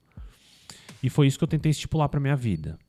[1.03, 2.79] E foi isso que eu tentei estipular para minha vida.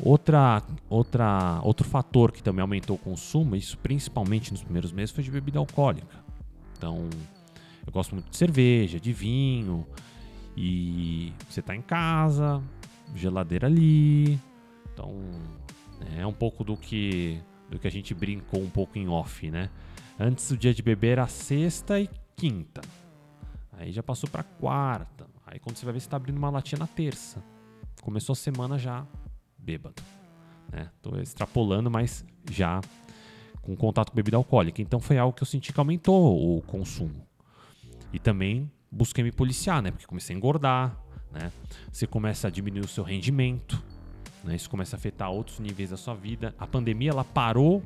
[0.00, 5.24] Outra, outra, outro fator que também aumentou o consumo, isso principalmente nos primeiros meses, foi
[5.24, 6.24] de bebida alcoólica.
[6.76, 7.10] Então,
[7.88, 9.86] eu gosto muito de cerveja, de vinho,
[10.54, 12.62] e você está em casa,
[13.14, 14.38] geladeira ali.
[14.92, 15.10] Então,
[16.16, 19.70] é um pouco do que do que a gente brincou um pouco em off, né?
[20.18, 22.80] Antes o dia de beber era sexta e quinta.
[23.72, 25.26] Aí já passou para quarta.
[25.46, 27.42] Aí quando você vai ver você tá abrindo uma latinha na terça.
[28.02, 29.06] Começou a semana já
[29.56, 30.02] bêbado,
[30.70, 30.90] né?
[31.00, 32.80] Tô extrapolando, mas já
[33.62, 34.82] com contato com bebida alcoólica.
[34.82, 37.28] Então foi algo que eu senti que aumentou o consumo.
[38.12, 39.90] E também busquei me policiar, né?
[39.90, 40.96] Porque comecei a engordar,
[41.32, 41.52] né?
[41.92, 43.82] Você começa a diminuir o seu rendimento,
[44.42, 44.56] né?
[44.56, 46.54] Isso começa a afetar outros níveis da sua vida.
[46.58, 47.82] A pandemia, ela parou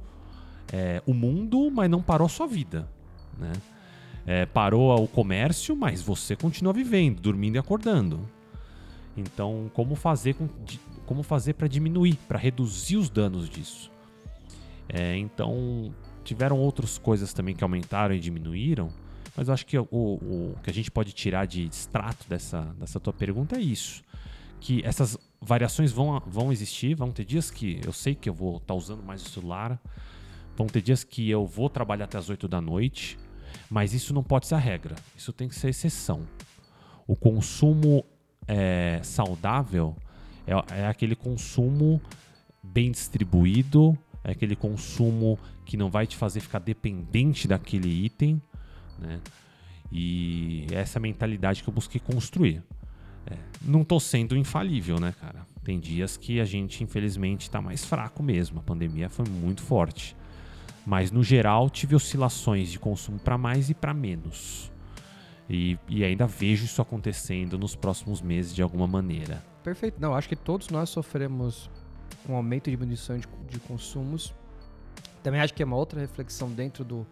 [0.73, 2.89] é, o mundo, mas não parou a sua vida,
[3.39, 3.53] né?
[4.25, 8.21] É, parou o comércio, mas você continua vivendo, dormindo e acordando.
[9.17, 10.49] Então, como fazer com,
[11.05, 13.91] como fazer para diminuir, para reduzir os danos disso?
[14.89, 18.91] É, então, tiveram outras coisas também que aumentaram e diminuíram,
[19.37, 23.01] mas eu acho que o, o, que a gente pode tirar de extrato dessa, dessa
[23.01, 24.03] tua pergunta é isso.
[24.61, 28.57] Que essas variações vão, vão existir, vão ter dias que eu sei que eu vou
[28.57, 29.81] estar tá usando mais o celular,
[30.57, 33.19] vão ter dias que eu vou trabalhar até as 8 da noite,
[33.71, 36.23] mas isso não pode ser a regra, isso tem que ser exceção.
[37.07, 38.05] O consumo
[38.47, 39.97] é, saudável
[40.47, 42.01] é, é aquele consumo
[42.63, 48.41] bem distribuído, é aquele consumo que não vai te fazer ficar dependente daquele item,
[49.03, 49.21] né?
[49.91, 52.63] E essa mentalidade que eu busquei construir.
[53.27, 55.47] É, não tô sendo infalível, né, cara?
[55.63, 58.59] Tem dias que a gente, infelizmente, tá mais fraco mesmo.
[58.59, 60.17] A pandemia foi muito forte.
[60.85, 64.73] Mas, no geral, tive oscilações de consumo para mais e para menos.
[65.49, 69.45] E, e, ainda vejo isso acontecendo nos próximos meses de alguma maneira.
[69.63, 70.01] Perfeito.
[70.01, 71.71] Não, acho que todos nós sofremos
[72.29, 74.35] um aumento e diminuição de, de consumos.
[75.23, 77.07] Também acho que é uma outra reflexão dentro do,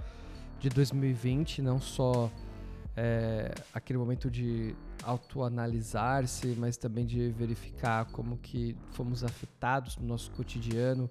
[0.60, 2.30] de 2020, não só
[2.96, 10.30] é, aquele momento de autoanalisar-se, mas também de verificar como que fomos afetados no nosso
[10.32, 11.10] cotidiano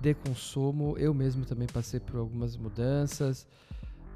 [0.00, 0.96] de consumo.
[0.96, 3.46] Eu mesmo também passei por algumas mudanças,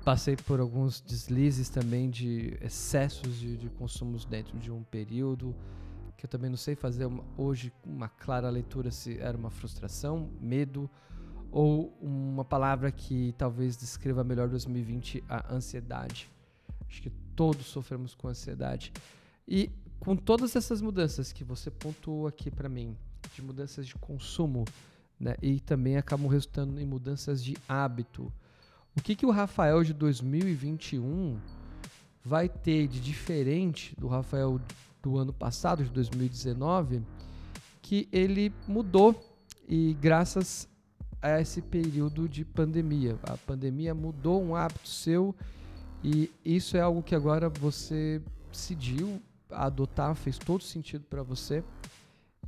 [0.04, 5.54] passei por alguns deslizes também de excessos de, de consumos dentro de um período
[6.16, 10.30] que eu também não sei fazer uma, hoje uma clara leitura se era uma frustração,
[10.40, 10.90] medo
[11.56, 16.28] ou uma palavra que talvez descreva melhor 2020, a ansiedade.
[16.86, 18.92] Acho que todos sofremos com ansiedade.
[19.48, 22.94] E com todas essas mudanças que você pontuou aqui para mim,
[23.34, 24.66] de mudanças de consumo,
[25.18, 28.30] né, e também acabam resultando em mudanças de hábito.
[28.94, 31.38] O que, que o Rafael de 2021
[32.22, 34.60] vai ter de diferente do Rafael
[35.02, 37.00] do ano passado, de 2019,
[37.80, 39.18] que ele mudou
[39.66, 40.68] e graças
[41.20, 43.18] a esse período de pandemia.
[43.22, 45.34] A pandemia mudou um hábito seu
[46.02, 51.64] e isso é algo que agora você decidiu adotar, fez todo sentido para você.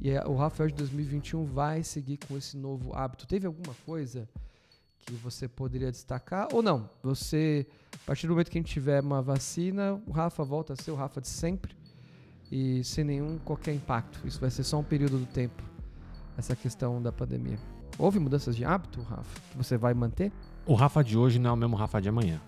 [0.00, 3.26] E é, o Rafael de 2021 vai seguir com esse novo hábito.
[3.26, 4.28] Teve alguma coisa
[4.98, 6.88] que você poderia destacar ou não?
[7.02, 10.76] Você, a partir do momento que a gente tiver uma vacina, o Rafa volta a
[10.76, 11.74] ser o Rafa de sempre
[12.50, 14.26] e sem nenhum qualquer impacto.
[14.26, 15.62] Isso vai ser só um período do tempo,
[16.36, 17.58] essa questão da pandemia.
[17.98, 20.30] Houve mudanças de hábito, Rafa, que você vai manter?
[20.64, 22.40] O Rafa de hoje não é o mesmo Rafa de amanhã.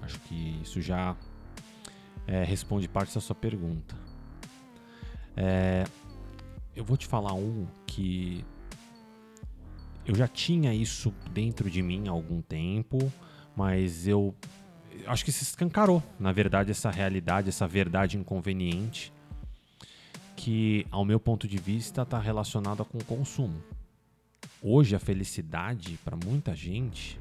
[0.00, 1.14] Acho que isso já
[2.26, 3.94] é, responde parte da sua pergunta.
[5.36, 5.84] É,
[6.74, 8.42] eu vou te falar um que
[10.06, 13.12] eu já tinha isso dentro de mim há algum tempo,
[13.54, 14.34] mas eu
[15.06, 19.12] acho que se escancarou, na verdade, essa realidade, essa verdade inconveniente
[20.34, 23.62] que, ao meu ponto de vista, está relacionada com o consumo.
[24.62, 27.20] Hoje a felicidade para muita gente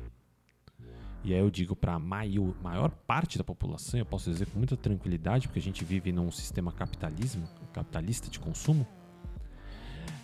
[1.23, 4.77] E aí eu digo para a maior, parte da população, eu posso dizer com muita
[4.77, 8.88] tranquilidade, porque a gente vive num sistema capitalismo, capitalista de consumo,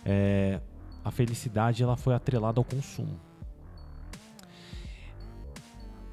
[0.04, 0.60] é,
[1.04, 3.20] a felicidade ela foi atrelada ao consumo.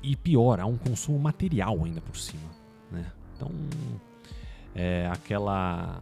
[0.04, 2.50] E pior, há um consumo material ainda por cima.
[2.92, 3.12] Né?
[3.36, 3.52] Então,
[4.74, 6.02] é, aquela.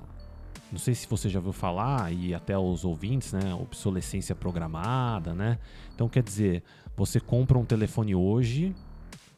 [0.72, 3.54] Não sei se você já ouviu falar, e até os ouvintes, né?
[3.56, 5.58] Obsolescência programada, né?
[5.96, 6.64] Então, quer dizer,
[6.96, 8.76] você compra um telefone hoje,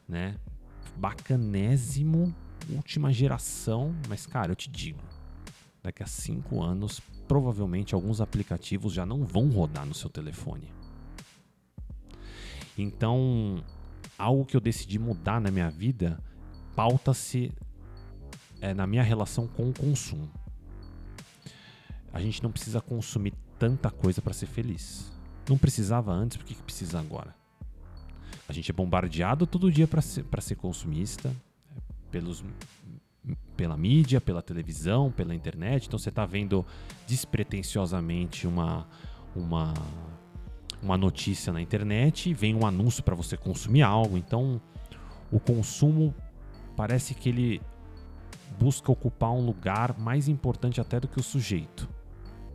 [0.06, 0.36] né?
[0.96, 2.34] Bacanésimo,
[2.70, 5.00] última geração, mas cara, eu te digo,
[5.82, 10.68] daqui a cinco anos, provavelmente alguns aplicativos já não vão rodar no seu telefone.
[12.76, 13.62] Então,
[14.18, 16.22] algo que eu decidi mudar na minha vida
[16.76, 17.52] pauta-se
[18.60, 20.30] é, na minha relação com o consumo.
[22.12, 25.10] A gente não precisa consumir tanta coisa para ser feliz.
[25.48, 27.34] Não precisava antes, por que, precisa agora?
[28.48, 31.34] A gente é bombardeado todo dia para ser, ser consumista,
[32.10, 32.44] pelos,
[33.56, 35.86] pela mídia, pela televisão, pela internet.
[35.86, 36.66] Então você está vendo
[37.06, 38.86] despretensiosamente uma,
[39.34, 39.72] uma,
[40.82, 44.18] uma notícia na internet e vem um anúncio para você consumir algo.
[44.18, 44.60] Então
[45.30, 46.14] o consumo
[46.76, 47.62] parece que ele
[48.58, 51.88] busca ocupar um lugar mais importante até do que o sujeito.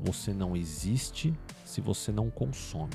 [0.01, 1.33] Você não existe
[1.65, 2.93] se você não consome.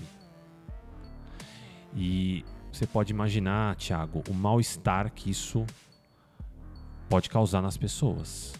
[1.94, 5.66] E você pode imaginar, Thiago, o mal-estar que isso
[7.08, 8.54] pode causar nas pessoas.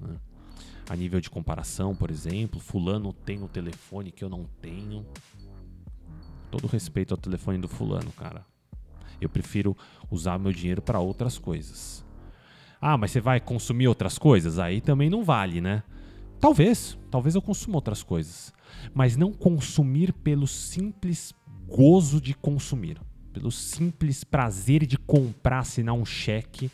[0.00, 0.16] Né?
[0.90, 5.06] A nível de comparação, por exemplo, fulano tem o telefone que eu não tenho.
[6.50, 8.44] Todo respeito ao telefone do fulano, cara.
[9.20, 9.76] Eu prefiro
[10.10, 12.04] usar meu dinheiro para outras coisas.
[12.80, 14.58] Ah, mas você vai consumir outras coisas?
[14.58, 15.84] Aí também não vale, né?
[16.42, 18.52] Talvez, talvez eu consuma outras coisas,
[18.92, 21.32] mas não consumir pelo simples
[21.66, 23.00] gozo de consumir
[23.32, 26.70] pelo simples prazer de comprar, assinar um cheque.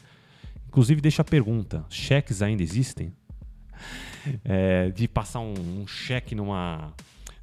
[0.67, 3.13] Inclusive, deixa a pergunta: cheques ainda existem?
[4.45, 6.93] É, de passar um, um cheque numa,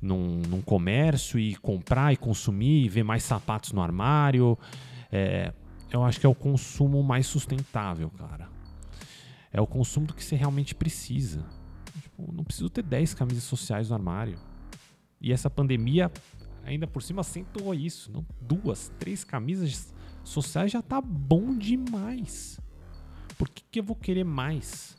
[0.01, 4.57] num, num, comércio e comprar e consumir e ver mais sapatos no armário.
[5.11, 5.53] É,
[5.89, 8.49] eu acho que é o consumo mais sustentável, cara.
[9.51, 11.45] É o consumo do que você realmente precisa.
[12.15, 14.37] Tipo, não preciso ter 10 camisas sociais no armário.
[15.19, 16.11] E essa pandemia
[16.63, 18.11] ainda por cima acentuou isso.
[18.11, 18.25] Não?
[18.39, 22.59] Duas, três camisas sociais já tá bom demais.
[23.37, 24.97] Por que, que eu vou querer mais?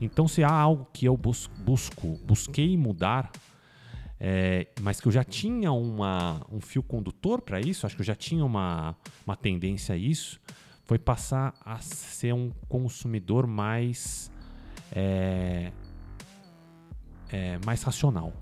[0.00, 3.30] Então, se há algo que eu bus busco, busquei mudar,
[4.18, 8.06] é, mas que eu já tinha uma, um fio condutor para isso, acho que eu
[8.06, 10.40] já tinha uma, uma tendência a isso,
[10.84, 14.30] foi passar a ser um consumidor mais,
[14.92, 15.72] é,
[17.30, 18.32] é, mais racional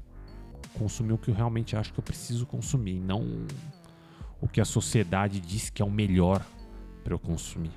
[0.76, 3.46] consumir o que eu realmente acho que eu preciso consumir, não
[4.40, 6.44] o que a sociedade diz que é o melhor
[7.02, 7.72] para eu consumir.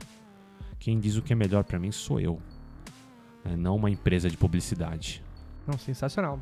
[0.78, 2.42] Quem diz o que é melhor para mim sou eu,
[3.44, 3.56] né?
[3.56, 5.24] não uma empresa de publicidade.
[5.66, 6.42] Não, sensacional.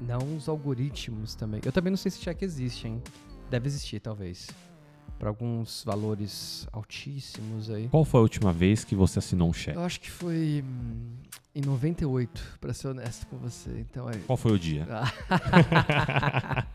[0.00, 1.60] Não os algoritmos também.
[1.64, 3.02] Eu também não sei se check existe, hein?
[3.48, 4.48] Deve existir, talvez.
[5.18, 7.88] Para alguns valores altíssimos aí.
[7.88, 9.78] Qual foi a última vez que você assinou um cheque?
[9.78, 11.12] Eu acho que foi hum,
[11.54, 13.70] em 98, para ser honesto com você.
[13.78, 14.18] Então, aí...
[14.26, 14.88] Qual foi o dia?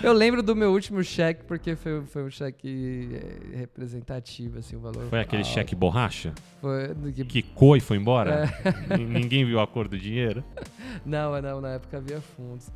[0.00, 4.80] eu lembro do meu último cheque, porque foi, foi um cheque eh, representativo, assim, o
[4.80, 5.08] valor.
[5.08, 5.52] Foi aquele alto.
[5.52, 6.32] cheque borracha?
[6.60, 6.94] Foi.
[7.24, 8.48] Que coi e foi embora?
[8.90, 8.96] É.
[9.02, 10.44] Ninguém viu a cor do dinheiro?
[11.04, 12.70] Não, não, na época havia fundos.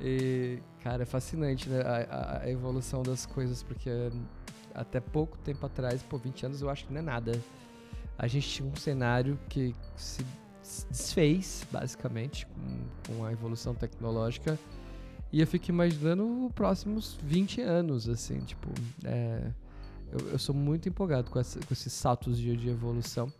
[0.00, 1.82] E, cara, é fascinante, né?
[1.82, 3.90] A, a, evolução das coisas, porque
[4.74, 7.38] até pouco tempo atrás, por 20 anos, eu acho que não é nada
[8.20, 10.22] a gente tinha um cenário que se
[10.90, 14.58] desfez, basicamente, com, com a evolução tecnológica.
[15.32, 18.68] E eu fico imaginando os próximos 20 anos, assim, tipo,
[19.04, 19.50] é,
[20.12, 23.32] eu, eu, sou muito empolgado com, essa, com esses saltos de, de, evolução.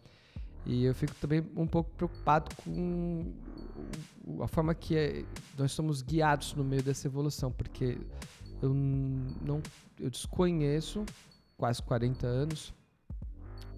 [0.65, 3.35] E eu fico também um pouco preocupado com
[4.43, 5.25] a forma que é,
[5.59, 7.99] nós somos guiados no meio dessa evolução, porque
[8.63, 9.63] eu não
[9.99, 11.05] eu desconheço
[11.59, 12.73] quase 40 anos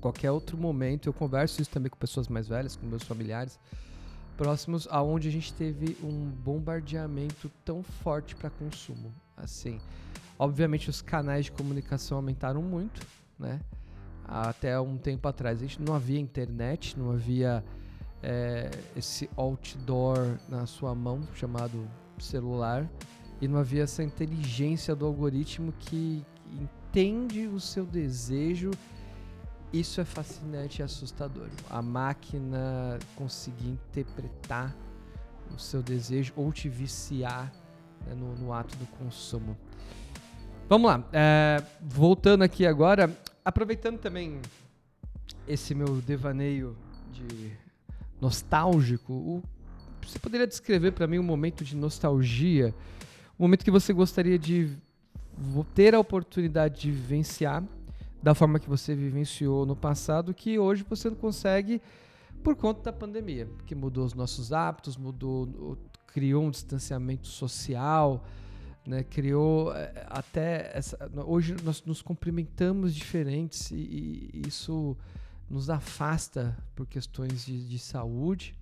[0.02, 3.58] qualquer outro momento, eu converso isso também com pessoas mais velhas, com meus familiares,
[4.36, 9.14] próximos aonde a gente teve um bombardeamento tão forte para consumo.
[9.36, 9.80] Assim,
[10.36, 13.00] obviamente os canais de comunicação aumentaram muito,
[13.38, 13.60] né?
[14.24, 17.64] Até um tempo atrás a gente não havia internet, não havia
[18.22, 21.88] é, esse outdoor na sua mão chamado
[22.18, 22.88] celular
[23.40, 28.70] e não havia essa inteligência do algoritmo que entende o seu desejo
[29.72, 31.48] isso é fascinante e assustador.
[31.70, 34.76] A máquina conseguir interpretar
[35.54, 37.50] o seu desejo ou te viciar
[38.06, 39.56] né, no, no, ato do consumo.
[40.68, 41.04] Vamos lá.
[41.12, 44.40] É, voltando aqui agora, aproveitando também
[45.48, 46.76] esse meu devaneio
[47.10, 47.52] de
[48.20, 49.42] nostálgico, o,
[50.06, 52.74] você poderia descrever para mim um momento de nostalgia,
[53.38, 54.70] um momento que você gostaria de
[55.74, 57.64] ter a oportunidade de vivenciar
[58.22, 61.82] da forma que você vivenciou no passado, que hoje você não consegue
[62.42, 65.76] por conta da pandemia, que mudou os nossos hábitos, mudou,
[66.08, 68.24] criou um distanciamento social,
[68.86, 74.96] né, criou eh, até essa, hoje nós nos cumprimentamos diferentes e, e isso
[75.48, 78.54] nos afasta por questões de, de saúde.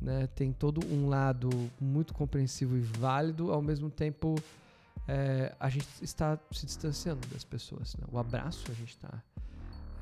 [0.00, 4.36] Né, tem todo um lado muito compreensivo e válido, ao mesmo tempo
[5.08, 7.96] é, a gente está se distanciando das pessoas.
[7.96, 8.04] Né?
[8.12, 9.22] O abraço a gente está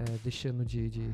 [0.01, 1.11] é, deixando de, de,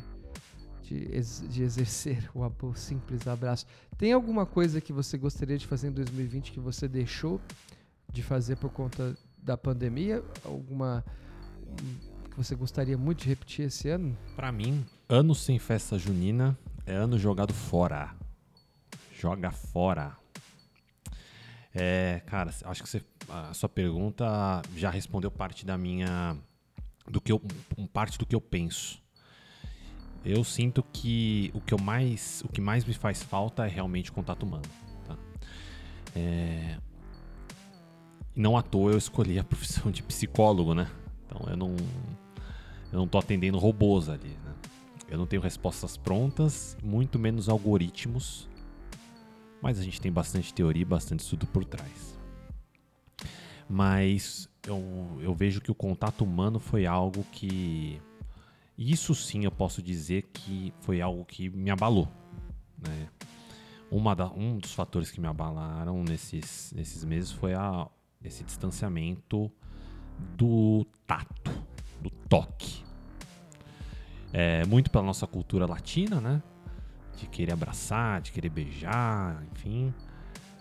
[0.83, 3.67] de, ex, de exercer o, o, simples abraço.
[3.99, 7.39] Tem alguma coisa que você gostaria de fazer em 2020 que você deixou
[8.11, 10.25] de fazer por conta da pandemia?
[10.43, 11.05] Alguma
[12.31, 14.17] que você gostaria muito de repetir esse ano?
[14.35, 18.15] Para mim, ano sem festa junina é ano jogado fora.
[19.13, 20.17] Joga fora.
[21.75, 26.37] É, cara, acho que você, a sua pergunta já respondeu parte da minha
[27.09, 27.41] do que eu,
[27.93, 29.03] parte do que eu penso.
[30.25, 34.11] Eu sinto que o que eu mais, o que mais me faz falta é realmente
[34.11, 34.63] o contato humano.
[35.07, 35.17] Tá?
[36.15, 36.79] É,
[38.35, 40.89] não à toa eu escolhi a profissão de psicólogo, né?
[41.27, 41.77] Então eu não,
[42.93, 44.55] eu não tô atendendo robôs ali, né?
[45.09, 48.49] Eu não tenho respostas prontas, muito menos algoritmos
[49.63, 52.12] mas a gente tem bastante teoria e bastante estudo por trás.
[53.69, 58.01] Mas eu, eu vejo que o contato humano foi algo que.
[58.77, 62.09] Isso sim eu posso dizer que foi algo que me abalou.
[62.79, 63.09] Né?
[63.91, 67.87] Uma da, um dos fatores que me abalaram nesses, nesses meses foi a,
[68.25, 69.51] esse distanciamento
[70.37, 71.51] do tato,
[72.01, 72.83] do toque.
[74.33, 76.43] É, muito pela nossa cultura latina, né?
[77.23, 79.95] de querer abraçar, de querer beijar, enfim.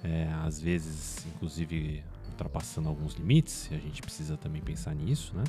[0.04, 2.04] É, às vezes, inclusive,
[2.42, 5.44] ultrapassando alguns limites, e a gente precisa também pensar nisso, né?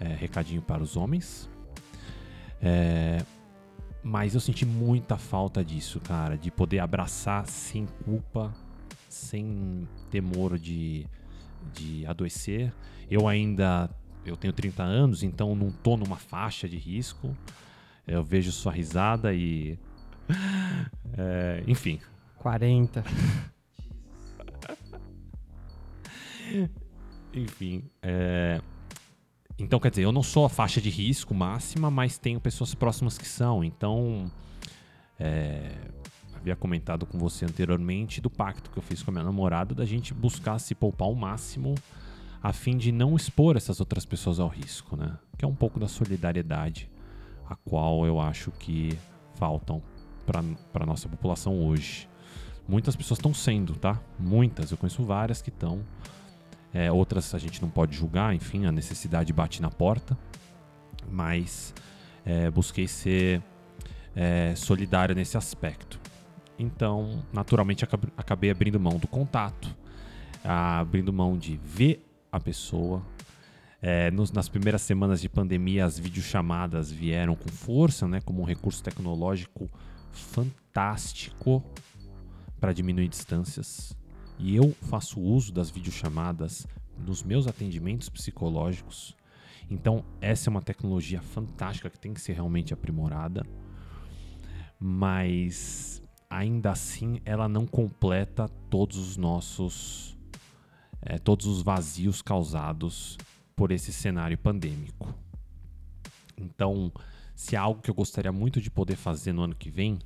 [0.00, 1.48] É, recadinho para os homens.
[2.60, 3.24] É,
[4.02, 8.52] mas eu senti muita falta disso, cara, de poder abraçar sem culpa,
[9.08, 11.06] sem temor de,
[11.72, 12.72] de adoecer.
[13.10, 13.88] Eu ainda
[14.24, 17.36] eu tenho 30 anos, então não tô numa faixa de risco.
[18.06, 19.78] Eu vejo sua risada e
[21.16, 22.00] é, enfim.
[22.38, 23.04] 40.
[27.32, 27.84] enfim.
[28.02, 28.60] É,
[29.58, 33.16] então, quer dizer, eu não sou a faixa de risco máxima, mas tenho pessoas próximas
[33.16, 33.64] que são.
[33.64, 34.30] Então,
[35.18, 35.72] é,
[36.34, 39.84] havia comentado com você anteriormente do pacto que eu fiz com a minha namorada da
[39.84, 41.74] gente buscar se poupar o máximo
[42.42, 45.18] a fim de não expor essas outras pessoas ao risco, né?
[45.36, 46.88] Que é um pouco da solidariedade
[47.48, 48.96] a qual eu acho que
[49.34, 49.82] faltam
[50.26, 50.42] para
[50.82, 52.08] a nossa população hoje.
[52.68, 54.00] Muitas pessoas estão sendo, tá?
[54.18, 54.70] Muitas.
[54.70, 55.84] Eu conheço várias que estão.
[56.76, 60.14] É, outras a gente não pode julgar, enfim, a necessidade bate na porta.
[61.10, 61.72] Mas
[62.22, 63.42] é, busquei ser
[64.14, 65.98] é, solidário nesse aspecto.
[66.58, 67.82] Então, naturalmente,
[68.14, 69.74] acabei abrindo mão do contato,
[70.44, 73.02] abrindo mão de ver a pessoa.
[73.80, 78.44] É, nos, nas primeiras semanas de pandemia, as videochamadas vieram com força, né, como um
[78.44, 79.66] recurso tecnológico
[80.12, 81.64] fantástico
[82.60, 83.96] para diminuir distâncias.
[84.38, 86.66] E eu faço uso das videochamadas
[86.98, 89.16] nos meus atendimentos psicológicos.
[89.70, 93.44] Então, essa é uma tecnologia fantástica que tem que ser realmente aprimorada.
[94.78, 100.16] Mas ainda assim, ela não completa todos os nossos
[101.02, 103.16] é, todos os vazios causados
[103.54, 105.14] por esse cenário pandêmico.
[106.36, 106.92] Então,
[107.34, 109.98] se é algo que eu gostaria muito de poder fazer no ano que vem,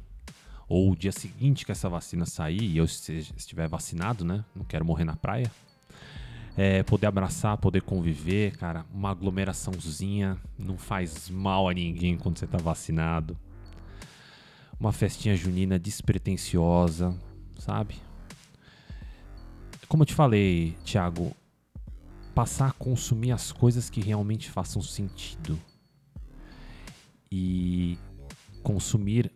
[0.71, 4.45] ou o dia seguinte que essa vacina sair e eu estiver vacinado, né?
[4.55, 5.51] Não quero morrer na praia.
[6.57, 8.87] É, poder abraçar, poder conviver, cara.
[8.95, 13.37] Uma aglomeraçãozinha não faz mal a ninguém quando você tá vacinado.
[14.79, 17.19] Uma festinha junina despretensiosa,
[17.59, 17.97] sabe?
[19.89, 21.35] Como eu te falei, Thiago,
[22.33, 25.59] passar a consumir as coisas que realmente façam sentido
[27.29, 27.99] e
[28.63, 29.33] consumir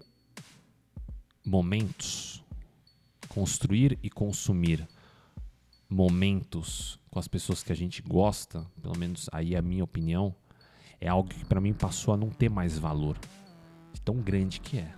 [1.44, 2.42] momentos,
[3.28, 4.86] construir e consumir
[5.88, 10.34] momentos com as pessoas que a gente gosta, pelo menos aí é a minha opinião,
[11.00, 13.18] é algo que para mim passou a não ter mais valor,
[14.04, 14.92] tão grande que é.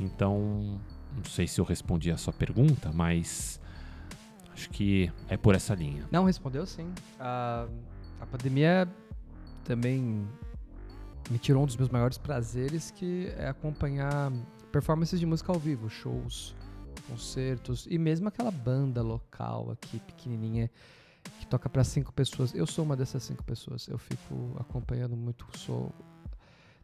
[0.00, 0.80] Então,
[1.16, 3.60] não sei se eu respondi a sua pergunta, mas
[4.58, 6.04] Acho que é por essa linha.
[6.10, 6.92] Não, respondeu sim.
[7.20, 7.68] A,
[8.20, 8.88] a pandemia
[9.62, 10.26] também
[11.30, 14.32] me tirou um dos meus maiores prazeres, que é acompanhar
[14.70, 16.54] performances de música ao vivo, shows,
[17.08, 20.70] concertos e mesmo aquela banda local aqui pequenininha
[21.40, 22.54] que toca para cinco pessoas.
[22.54, 23.88] Eu sou uma dessas cinco pessoas.
[23.88, 25.92] Eu fico acompanhando muito, sou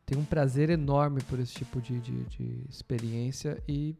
[0.06, 3.96] tenho um prazer enorme por esse tipo de, de, de experiência e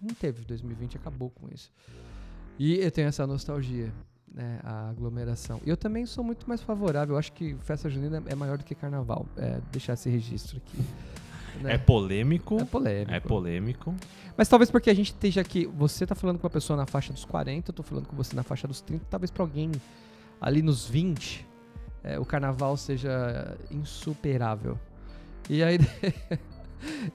[0.00, 1.70] não teve 2020 acabou com isso.
[2.58, 3.92] E eu tenho essa nostalgia,
[4.32, 5.60] né, a aglomeração.
[5.66, 7.14] Eu também sou muito mais favorável.
[7.14, 9.26] Eu acho que festa junina é maior do que carnaval.
[9.36, 10.78] É, deixar esse registro aqui.
[11.62, 11.74] Né?
[11.74, 12.58] É polêmico.
[12.60, 13.12] É polêmico.
[13.12, 13.94] É polêmico.
[14.36, 15.66] Mas talvez porque a gente esteja aqui.
[15.66, 18.36] Você tá falando com uma pessoa na faixa dos 40, eu tô falando com você
[18.36, 19.06] na faixa dos 30.
[19.08, 19.72] Talvez para alguém
[20.40, 21.46] ali nos 20,
[22.04, 24.78] é, o carnaval seja insuperável.
[25.48, 25.78] E aí.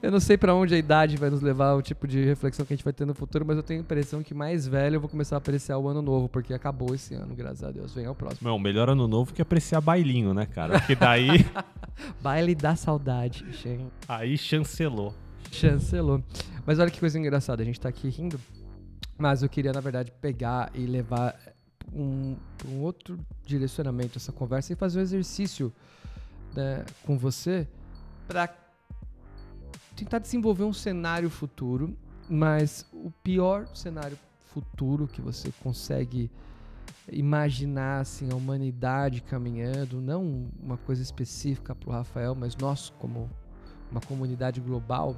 [0.02, 2.72] eu não sei para onde a idade vai nos levar, o tipo de reflexão que
[2.72, 5.00] a gente vai ter no futuro, mas eu tenho a impressão que mais velho eu
[5.00, 7.94] vou começar a apreciar o ano novo, porque acabou esse ano, graças a Deus.
[7.94, 8.48] Vem ao próximo.
[8.48, 10.78] Não, melhor ano novo que apreciar bailinho, né, cara?
[10.78, 11.46] Porque daí.
[12.20, 13.92] Baile da saudade, gente.
[14.08, 15.14] Aí chancelou.
[15.50, 16.22] Chancelou.
[16.66, 18.40] Mas olha que coisa engraçada, a gente tá aqui rindo,
[19.18, 21.36] mas eu queria, na verdade, pegar e levar
[21.92, 22.36] um,
[22.68, 25.72] um outro direcionamento essa conversa e fazer um exercício
[26.54, 27.66] né, com você
[28.26, 28.48] para
[29.96, 31.96] tentar desenvolver um cenário futuro,
[32.28, 34.18] mas o pior cenário
[34.52, 36.30] futuro que você consegue
[37.10, 43.30] imaginar assim a humanidade caminhando, não uma coisa específica para o Rafael, mas nós como
[43.90, 45.16] uma comunidade global,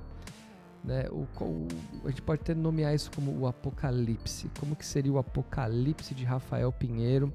[0.83, 1.05] né?
[1.11, 1.69] O, o,
[2.05, 4.51] a gente pode até nomear isso como o apocalipse.
[4.59, 7.33] Como que seria o apocalipse de Rafael Pinheiro?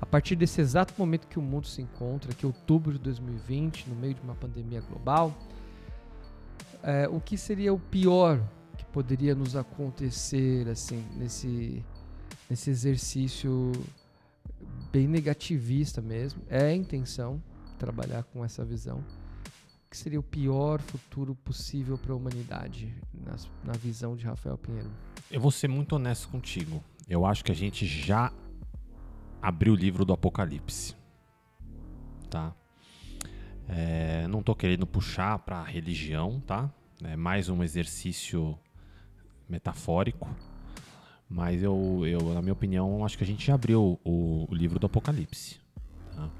[0.00, 3.88] A partir desse exato momento que o mundo se encontra, que é outubro de 2020,
[3.88, 5.36] no meio de uma pandemia global,
[6.82, 8.40] é, o que seria o pior
[8.76, 11.84] que poderia nos acontecer assim nesse
[12.48, 13.72] nesse exercício
[14.90, 16.42] bem negativista mesmo?
[16.48, 17.42] É a intenção
[17.78, 18.98] trabalhar com essa visão.
[19.86, 24.58] O que seria o pior futuro possível para a humanidade na, na visão de Rafael
[24.58, 24.90] Pinheiro?
[25.30, 26.82] Eu vou ser muito honesto contigo.
[27.08, 28.32] Eu acho que a gente já
[29.40, 30.94] abrir o livro do Apocalipse.
[32.28, 32.54] Tá?
[33.68, 36.70] É, não estou querendo puxar para religião, tá?
[37.04, 38.58] É mais um exercício
[39.48, 40.28] metafórico.
[41.28, 44.78] Mas eu, eu, na minha opinião, acho que a gente já abriu o, o livro
[44.78, 45.60] do Apocalipse.
[46.16, 46.30] Tá?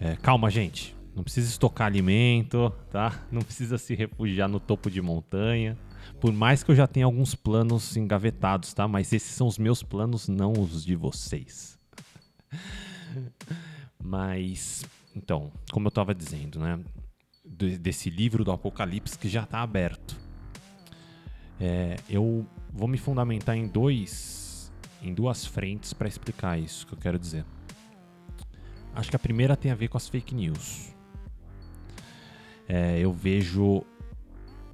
[0.00, 0.96] É, calma, gente.
[1.14, 3.22] Não precisa estocar alimento, tá?
[3.30, 5.76] Não precisa se refugiar no topo de montanha.
[6.18, 8.88] Por mais que eu já tenha alguns planos engavetados, tá?
[8.88, 11.78] Mas esses são os meus planos, não os de vocês.
[14.02, 14.84] Mas,
[15.14, 16.78] então, como eu estava dizendo, né?
[17.44, 20.16] Desse livro do Apocalipse que já está aberto.
[21.60, 26.98] É, eu vou me fundamentar em dois, em duas frentes para explicar isso que eu
[26.98, 27.44] quero dizer.
[28.94, 30.94] Acho que a primeira tem a ver com as fake news.
[32.68, 33.84] É, eu vejo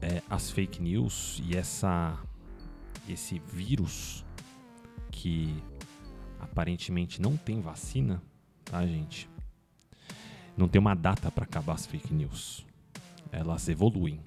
[0.01, 2.19] é, as fake news e essa
[3.09, 4.25] esse vírus
[5.11, 5.63] que
[6.39, 8.23] aparentemente não tem vacina,
[8.65, 9.29] tá, gente?
[10.59, 12.67] Não tem uma data para acabar as fake news.
[13.31, 14.19] Elas evoluem.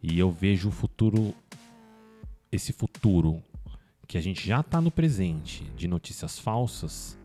[0.00, 1.34] E eu vejo o futuro,
[2.52, 3.42] esse futuro
[4.06, 7.18] que a gente já está no presente de notícias falsas,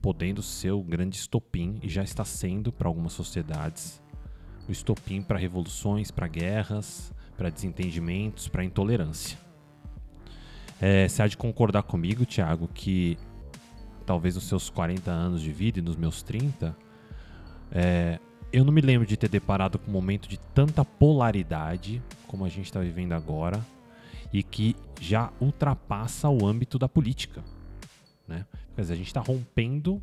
[0.00, 4.00] podendo ser o grande estopim, e já está sendo para algumas sociedades,
[4.66, 9.36] o estopim para revoluções, para guerras, para desentendimentos, para intolerância.
[10.80, 13.18] É, você há de concordar comigo, Thiago, que
[14.08, 16.74] talvez nos seus 40 anos de vida e nos meus 30,
[17.70, 18.18] é,
[18.50, 22.48] eu não me lembro de ter deparado com um momento de tanta polaridade como a
[22.48, 23.62] gente está vivendo agora
[24.32, 27.44] e que já ultrapassa o âmbito da política.
[28.26, 28.46] Né?
[28.74, 30.00] Quer dizer, a gente está rompendo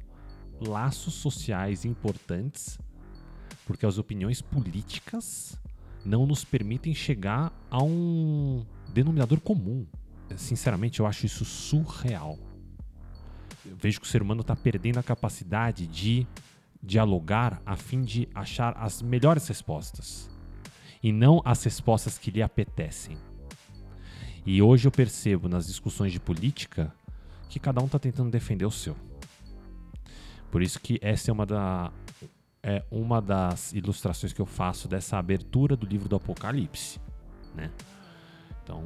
[0.61, 2.77] laços sociais importantes
[3.65, 5.59] porque as opiniões políticas
[6.05, 9.83] não nos permitem chegar a um denominador comum
[10.37, 12.37] sinceramente, eu acho isso surreal.
[13.73, 16.27] Vejo que o ser humano está perdendo a capacidade de
[16.81, 20.29] dialogar a fim de achar as melhores respostas
[21.01, 23.17] e não as respostas que lhe apetecem.
[24.45, 26.93] E hoje eu percebo nas discussões de política
[27.49, 28.95] que cada um está tentando defender o seu.
[30.51, 31.91] Por isso que essa é uma, da,
[32.61, 36.99] é uma das ilustrações que eu faço dessa abertura do livro do Apocalipse.
[37.55, 37.71] Né?
[38.63, 38.83] Então,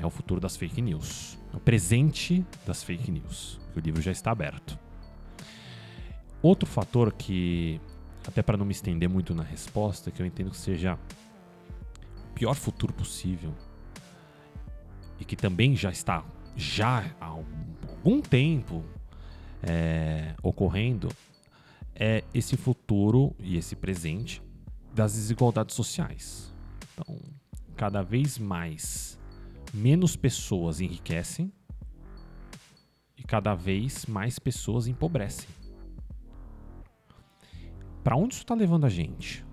[0.00, 1.38] é o futuro das fake news.
[1.52, 3.59] É o presente das fake news.
[3.78, 4.78] O livro já está aberto.
[6.42, 7.80] Outro fator que,
[8.26, 10.98] até para não me estender muito na resposta, que eu entendo que seja
[12.30, 13.54] o pior futuro possível
[15.18, 16.24] e que também já está
[16.56, 18.84] já há algum tempo
[19.62, 21.08] é, ocorrendo
[21.94, 24.42] é esse futuro e esse presente
[24.94, 26.52] das desigualdades sociais.
[26.92, 27.18] Então,
[27.76, 29.18] cada vez mais,
[29.72, 31.52] menos pessoas enriquecem
[33.20, 35.48] e cada vez mais pessoas empobrecem.
[38.02, 39.44] Para onde isso está levando a gente?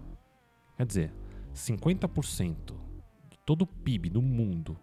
[0.78, 1.14] Quer dizer,
[1.54, 2.74] 50%
[3.30, 4.80] de todo o PIB do mundo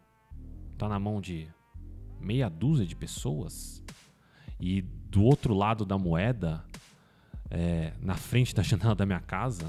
[0.74, 1.48] está na mão de
[2.20, 3.82] meia dúzia de pessoas
[4.60, 6.62] e do outro lado da moeda,
[7.50, 9.66] é, na frente da janela da minha casa,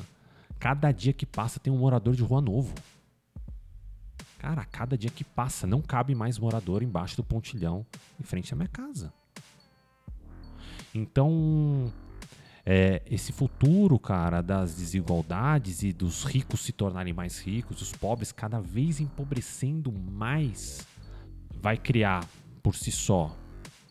[0.59, 2.73] cada dia que passa tem um morador de rua novo.
[4.45, 7.83] Cara, cada dia que passa não cabe mais morador embaixo do pontilhão
[8.19, 9.11] em frente à minha casa.
[10.93, 11.91] Então,
[12.63, 18.31] é, esse futuro, cara, das desigualdades e dos ricos se tornarem mais ricos, os pobres
[18.31, 20.85] cada vez empobrecendo mais,
[21.59, 22.23] vai criar
[22.61, 23.35] por si só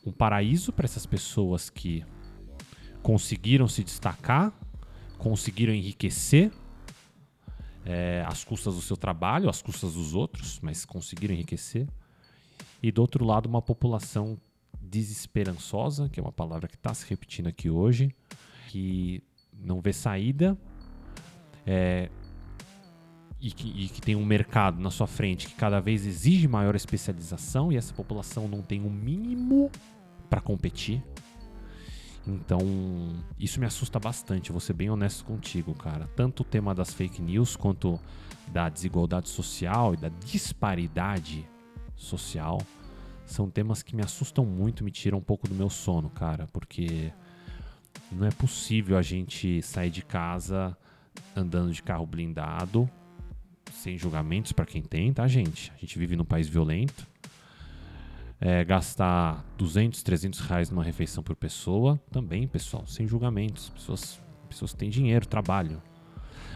[0.07, 2.07] um paraíso para essas pessoas que
[3.03, 4.53] conseguiram se destacar,
[5.19, 6.53] conseguiram enriquecer
[7.85, 11.87] é, às custas do seu trabalho, às custas dos outros, mas conseguiram enriquecer.
[12.83, 14.39] E do outro lado, uma população
[14.81, 18.15] desesperançosa, que é uma palavra que está se repetindo aqui hoje,
[18.69, 19.23] que
[19.53, 20.59] não vê saída
[21.67, 22.11] é,
[23.41, 26.75] e, que, e que tem um mercado na sua frente que cada vez exige maior
[26.75, 29.71] especialização e essa população não tem o um mínimo
[30.29, 31.03] para competir.
[32.27, 32.59] Então,
[33.39, 36.09] isso me assusta bastante, vou ser bem honesto contigo, cara.
[36.17, 38.01] Tanto o tema das fake news quanto
[38.49, 41.47] da desigualdade social e da disparidade
[41.97, 42.61] social
[43.27, 47.13] são temas que me assustam muito, me tiram um pouco do meu sono, cara, porque
[48.11, 50.77] não é possível a gente sair de casa
[51.35, 52.89] andando de carro blindado,
[53.73, 55.73] sem julgamentos para quem tem, tá, gente?
[55.75, 57.07] A gente vive num país violento.
[58.47, 63.71] É, gastar 200, 300 reais numa refeição por pessoa, também, pessoal, sem julgamentos.
[63.71, 64.21] Pessoas,
[64.51, 65.83] pessoas têm dinheiro, trabalho.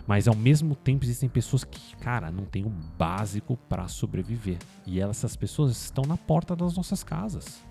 [0.07, 4.59] Mas ao mesmo tempo existem pessoas que, cara, não têm o básico para sobreviver.
[4.87, 7.65] E essas pessoas estão na porta das nossas casas.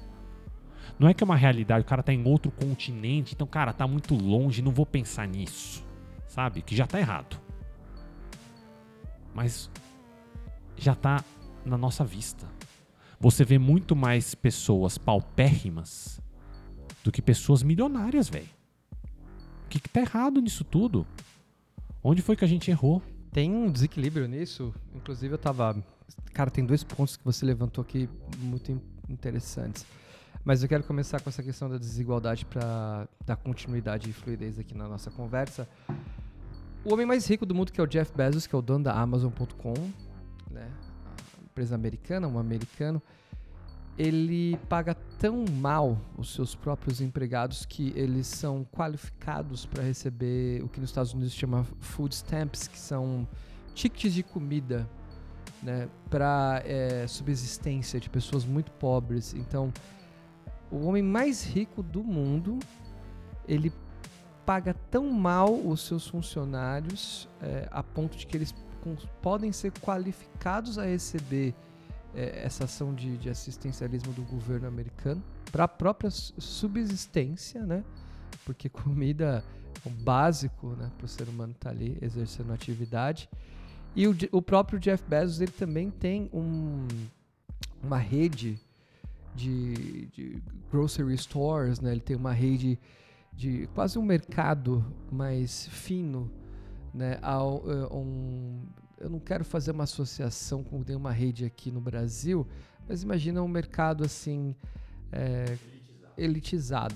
[0.97, 3.87] Não é que é uma realidade, o cara tá em outro continente, então, cara, tá
[3.87, 5.85] muito longe, não vou pensar nisso.
[6.27, 6.63] Sabe?
[6.63, 7.39] Que já tá errado.
[9.31, 9.69] Mas
[10.75, 11.23] já tá
[11.63, 12.56] na nossa vista.
[13.19, 16.21] Você vê muito mais pessoas paupérrimas
[17.03, 18.49] do que pessoas milionárias, velho.
[19.65, 21.05] O que, que tá errado nisso tudo?
[22.03, 23.01] Onde foi que a gente errou?
[23.31, 24.73] Tem um desequilíbrio nisso.
[24.95, 25.83] Inclusive, eu tava.
[26.33, 28.07] Cara, tem dois pontos que você levantou aqui
[28.39, 29.85] muito interessantes.
[30.45, 34.73] Mas eu quero começar com essa questão da desigualdade para dar continuidade e fluidez aqui
[34.73, 35.67] na nossa conversa.
[36.85, 38.85] O homem mais rico do mundo, que é o Jeff Bezos, que é o dono
[38.85, 39.73] da Amazon.com,
[40.49, 40.71] né?
[41.57, 43.01] Empresa americana, um americano,
[43.97, 50.69] ele paga tão mal os seus próprios empregados que eles são qualificados para receber o
[50.69, 53.27] que nos Estados Unidos chama food stamps, que são
[53.73, 54.87] tickets de comida
[55.63, 59.33] né, para é, subsistência de pessoas muito pobres.
[59.33, 59.73] Então,
[60.69, 62.59] o homem mais rico do mundo,
[63.47, 63.73] ele
[64.45, 68.53] paga tão mal os seus funcionários é, a ponto de que eles
[69.21, 71.53] podem ser qualificados a receber
[72.15, 77.83] é, essa ação de, de, assistencialismo do governo americano para a própria subsistência, né?
[78.45, 79.43] Porque comida
[79.85, 83.29] é o básico, né, para o ser humano estar tá ali exercendo atividade.
[83.95, 86.87] E o, o próprio Jeff Bezos ele também tem um,
[87.81, 88.59] uma rede
[89.35, 91.91] de, de grocery stores, né?
[91.91, 92.79] Ele tem uma rede
[93.33, 96.29] de quase um mercado mais fino,
[96.93, 97.19] né?
[97.21, 98.61] Ao, uh, um,
[98.99, 102.47] eu não quero fazer uma associação com nenhuma rede aqui no Brasil,
[102.87, 104.55] mas imagina um mercado assim
[105.11, 105.57] é,
[106.17, 106.95] elitizado.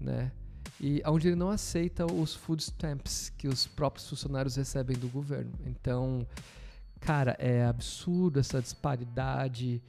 [0.00, 0.32] né?
[0.80, 5.52] E onde ele não aceita os food stamps que os próprios funcionários recebem do governo.
[5.66, 6.26] Então,
[6.98, 9.82] cara, é absurdo essa disparidade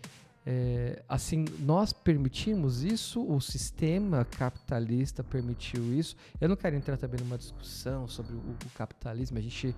[0.46, 6.16] é, assim, nós permitimos isso, o sistema capitalista permitiu isso.
[6.40, 9.76] Eu não quero entrar também numa discussão sobre o, o capitalismo, a gente,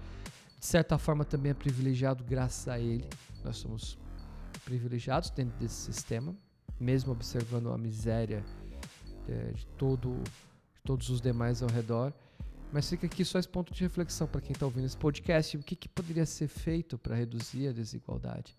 [0.59, 3.05] de certa forma, também é privilegiado graças a ele.
[3.43, 3.97] Nós somos
[4.63, 6.33] privilegiados dentro desse sistema,
[6.79, 8.43] mesmo observando a miséria
[9.27, 10.15] é, de, todo,
[10.73, 12.13] de todos os demais ao redor.
[12.71, 15.61] Mas fica aqui só esse ponto de reflexão para quem está ouvindo esse podcast: o
[15.61, 18.57] que, que poderia ser feito para reduzir a desigualdade?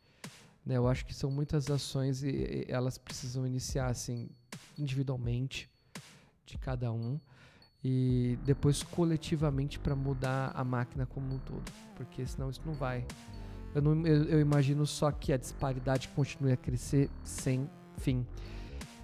[0.65, 0.77] Né?
[0.77, 4.29] Eu acho que são muitas ações e, elas precisam iniciar assim
[4.79, 5.71] individualmente
[6.47, 7.19] de cada um
[7.83, 13.07] e depois coletivamente para mudar a máquina como um todo, porque senão isso não vai.
[13.75, 18.27] Eu, não, eu, eu, imagino só que a disparidade continue a crescer sem Enfim.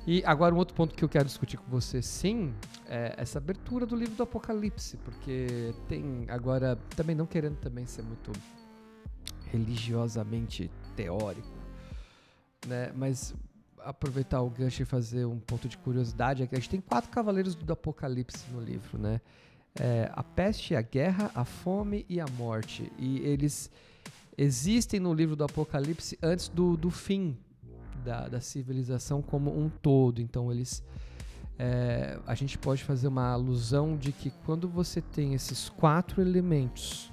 [0.07, 2.55] E agora um outro ponto que eu quero discutir com você, sim,
[2.87, 8.03] é essa abertura do livro do Apocalipse, porque tem agora também não querendo também ser
[8.03, 8.33] muito
[9.53, 11.49] religiosamente teórico,
[12.67, 12.93] né?
[12.95, 13.35] Mas
[13.79, 17.73] aproveitar o gancho e fazer um ponto de curiosidade a gente tem quatro cavaleiros do
[17.73, 19.21] Apocalipse no livro, né?
[19.79, 22.91] É, a peste, a guerra, a fome e a morte.
[22.99, 23.71] E eles
[24.37, 27.39] existem no livro do Apocalipse antes do, do fim
[28.05, 30.21] da, da civilização como um todo.
[30.21, 30.83] Então eles
[31.59, 37.13] é, a gente pode fazer uma alusão de que quando você tem esses quatro elementos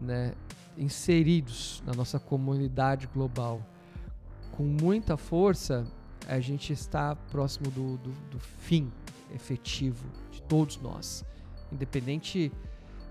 [0.00, 0.32] né,
[0.76, 3.62] inseridos na nossa comunidade global
[4.56, 5.86] com muita força,
[6.26, 8.90] a gente está próximo do, do, do fim
[9.34, 11.24] efetivo de todos nós.
[11.70, 12.50] Independente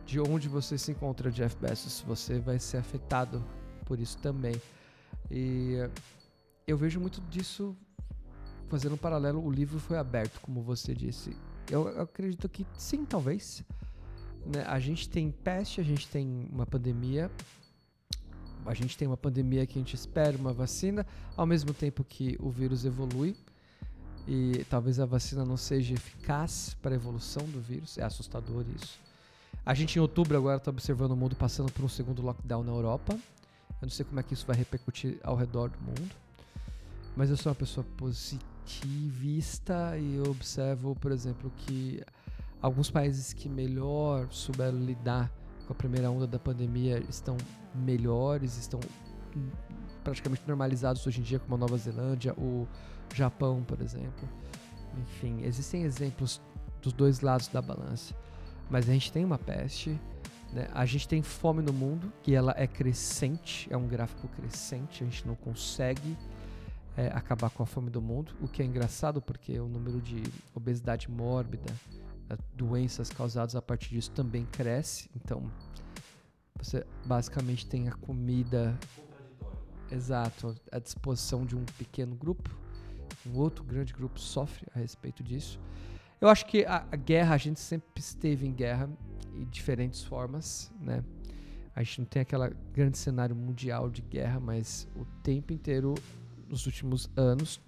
[0.05, 3.43] de onde você se encontra, Jeff Bezos, você vai ser afetado
[3.85, 4.55] por isso também.
[5.29, 5.75] E
[6.65, 7.75] eu vejo muito disso
[8.67, 9.43] fazendo um paralelo.
[9.43, 11.37] O livro foi aberto, como você disse.
[11.69, 13.63] Eu acredito que sim, talvez.
[14.45, 14.63] Né?
[14.65, 17.31] A gente tem peste, a gente tem uma pandemia.
[18.65, 21.05] A gente tem uma pandemia que a gente espera uma vacina,
[21.37, 23.35] ao mesmo tempo que o vírus evolui.
[24.27, 27.97] E talvez a vacina não seja eficaz para a evolução do vírus.
[27.97, 28.99] É assustador isso.
[29.63, 32.71] A gente em outubro agora está observando o mundo passando por um segundo lockdown na
[32.71, 33.13] Europa.
[33.13, 36.15] Eu não sei como é que isso vai repercutir ao redor do mundo.
[37.15, 42.03] Mas eu sou uma pessoa positivista e eu observo, por exemplo, que
[42.65, 45.31] alguns países que melhor souberam lidar
[45.67, 47.37] com a primeira onda da pandemia estão
[47.75, 48.79] melhores, estão
[50.03, 52.67] praticamente normalizados hoje em dia, como a Nova Zelândia, o
[53.13, 54.27] Japão, por exemplo.
[54.97, 56.41] Enfim, existem exemplos
[56.81, 58.15] dos dois lados da balança.
[58.67, 59.99] Mas a gente tem uma peste,
[60.51, 60.67] né?
[60.73, 65.05] a gente tem fome no mundo, que ela é crescente, é um gráfico crescente, a
[65.05, 66.17] gente não consegue
[66.97, 70.23] é, acabar com a fome do mundo, o que é engraçado porque o número de
[70.55, 71.71] obesidade mórbida,
[72.53, 75.09] doenças causadas a partir disso também cresce.
[75.15, 75.51] Então,
[76.57, 78.77] você basicamente tem a comida
[79.91, 82.49] exato à disposição de um pequeno grupo,
[83.25, 85.59] um outro grande grupo sofre a respeito disso.
[86.19, 88.89] Eu acho que a, a guerra, a gente sempre esteve em guerra
[89.33, 91.03] em diferentes formas, né?
[91.75, 95.93] A gente não tem aquela grande cenário mundial de guerra, mas o tempo inteiro
[96.47, 97.59] nos últimos anos,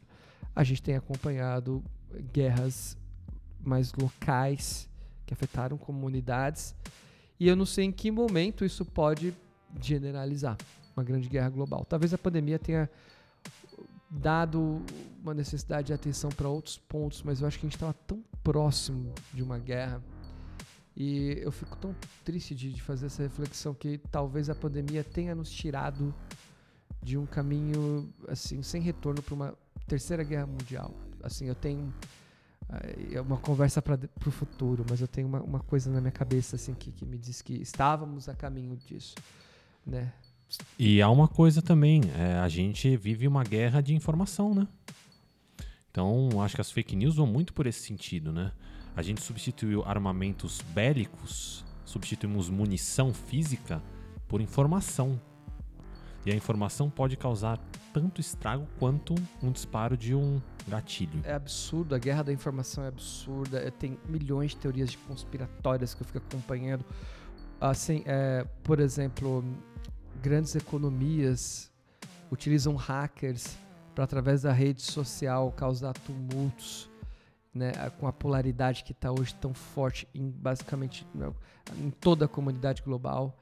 [0.55, 1.83] a gente tem acompanhado
[2.31, 2.97] guerras
[3.67, 4.89] mais locais
[5.25, 6.73] que afetaram comunidades.
[7.39, 9.33] E eu não sei em que momento isso pode
[9.81, 10.57] generalizar
[10.95, 11.85] uma grande guerra global.
[11.85, 12.89] Talvez a pandemia tenha
[14.09, 14.81] dado
[15.21, 18.23] uma necessidade de atenção para outros pontos, mas eu acho que a gente estava tão
[18.43, 20.01] próximo de uma guerra
[20.95, 25.35] e eu fico tão triste de, de fazer essa reflexão que talvez a pandemia tenha
[25.35, 26.11] nos tirado
[27.03, 29.53] de um caminho assim sem retorno para uma
[29.85, 30.91] terceira guerra mundial.
[31.21, 31.93] Assim, eu tenho
[33.11, 36.57] é uma conversa para o futuro, mas eu tenho uma, uma, coisa na minha cabeça
[36.57, 39.15] assim que, que me diz que estávamos a caminho disso,
[39.85, 40.11] né?
[40.77, 44.67] E há uma coisa também, é, a gente vive uma guerra de informação, né?
[45.91, 48.51] Então, acho que as fake news vão muito por esse sentido, né?
[48.95, 53.81] A gente substituiu armamentos bélicos, substituímos munição física
[54.27, 55.19] por informação.
[56.25, 57.59] E a informação pode causar
[57.97, 61.19] tanto estrago quanto um disparo de um gatilho.
[61.23, 63.71] É absurdo, a guerra da informação é absurda.
[63.71, 66.85] Tem milhões de teorias de conspiratórias que eu fico acompanhando.
[67.59, 69.43] Assim, é, por exemplo,
[70.21, 71.71] grandes economias
[72.31, 73.57] utilizam hackers
[73.95, 76.87] para através da rede social causar tumultos,
[77.51, 81.03] né, com a polaridade que está hoje tão forte em basicamente
[81.79, 83.35] em toda a comunidade global.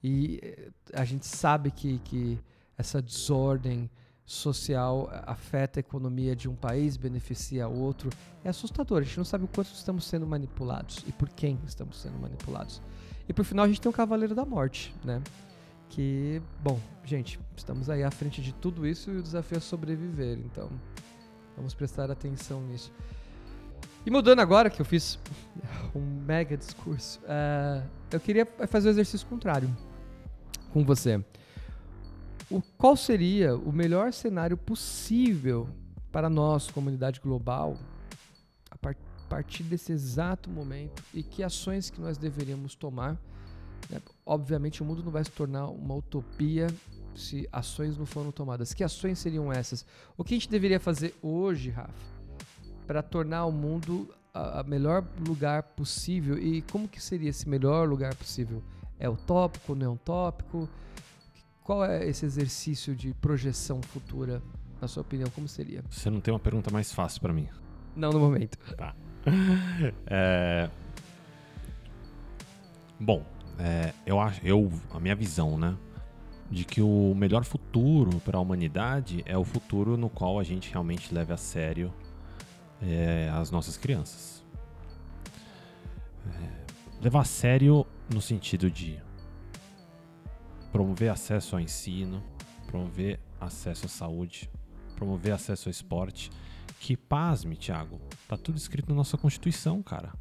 [0.00, 2.38] E eh, a gente sabe que, que
[2.76, 3.90] essa desordem
[4.24, 8.10] social afeta a economia de um país, beneficia outro.
[8.44, 8.98] É assustador.
[8.98, 12.82] A gente não sabe o quanto estamos sendo manipulados e por quem estamos sendo manipulados.
[13.28, 15.22] E por final a gente tem o Cavaleiro da Morte, né?
[15.88, 20.38] Que, bom, gente, estamos aí à frente de tudo isso e o desafio é sobreviver.
[20.38, 20.68] Então,
[21.56, 22.92] vamos prestar atenção nisso.
[24.04, 25.18] E mudando agora, que eu fiz
[25.94, 29.74] um mega discurso, uh, eu queria fazer o exercício contrário
[30.72, 31.24] com você.
[32.50, 35.68] O, qual seria o melhor cenário possível
[36.12, 37.76] para nós, comunidade global,
[38.70, 38.96] a par
[39.28, 43.20] partir desse exato momento e que ações que nós deveríamos tomar?
[43.90, 44.00] Né?
[44.24, 46.68] Obviamente, o mundo não vai se tornar uma utopia
[47.16, 48.74] se ações não foram tomadas.
[48.74, 49.84] Que ações seriam essas?
[50.16, 51.92] O que a gente deveria fazer hoje, Rafa,
[52.86, 56.38] para tornar o mundo a melhor lugar possível?
[56.38, 58.62] E como que seria esse melhor lugar possível?
[58.98, 60.68] É utópico, não é utópico?
[61.66, 64.40] Qual é esse exercício de projeção futura
[64.80, 65.82] Na sua opinião, como seria?
[65.90, 67.48] Você não tem uma pergunta mais fácil para mim.
[67.96, 68.56] Não no momento.
[68.76, 68.94] Tá.
[70.06, 70.70] É...
[73.00, 73.26] Bom,
[73.58, 75.76] é, eu acho, eu, a minha visão, né,
[76.48, 80.70] de que o melhor futuro para a humanidade é o futuro no qual a gente
[80.70, 81.92] realmente leve a sério
[82.80, 84.44] é, as nossas crianças.
[86.28, 89.04] É, levar a sério no sentido de
[90.72, 92.22] promover acesso ao ensino,
[92.66, 94.50] promover acesso à saúde,
[94.94, 96.30] promover acesso ao esporte.
[96.80, 100.12] Que pasme, Thiago, tá tudo escrito na nossa Constituição, cara.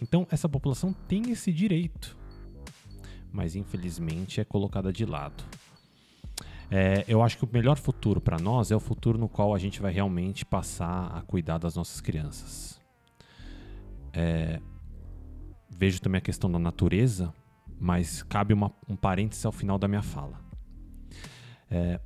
[0.00, 2.16] Então essa população tem esse direito,
[3.30, 5.44] mas infelizmente é colocada de lado.
[6.70, 9.58] É, eu acho que o melhor futuro para nós é o futuro no qual a
[9.58, 12.80] gente vai realmente passar a cuidar das nossas crianças.
[14.12, 14.60] É,
[15.68, 17.34] vejo também a questão da natureza,
[17.80, 20.38] mas cabe uma, um parênteses ao final da minha fala.
[21.70, 21.98] É,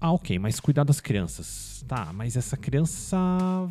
[0.00, 1.84] ah, ok, mas cuidar das crianças.
[1.86, 3.16] Tá, mas essa criança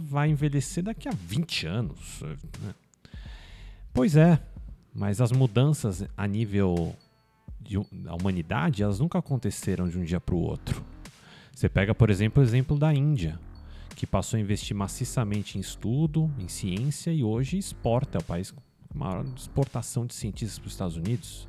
[0.04, 2.22] vai envelhecer daqui a 20 anos.
[2.62, 2.76] Né?
[3.94, 4.40] Pois é,
[4.94, 6.96] mas as mudanças a nível
[7.92, 10.84] da humanidade, elas nunca aconteceram de um dia para o outro.
[11.54, 13.40] Você pega, por exemplo, o exemplo da Índia,
[13.96, 18.54] que passou a investir maciçamente em estudo, em ciência e hoje exporta, é o país
[18.94, 21.48] maior exportação de cientistas para os Estados Unidos,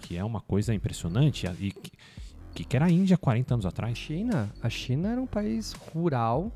[0.00, 1.46] que é uma coisa impressionante.
[1.60, 1.72] E
[2.58, 3.96] que, que era a Índia 40 anos atrás?
[3.96, 4.52] China.
[4.60, 6.52] A China era um país rural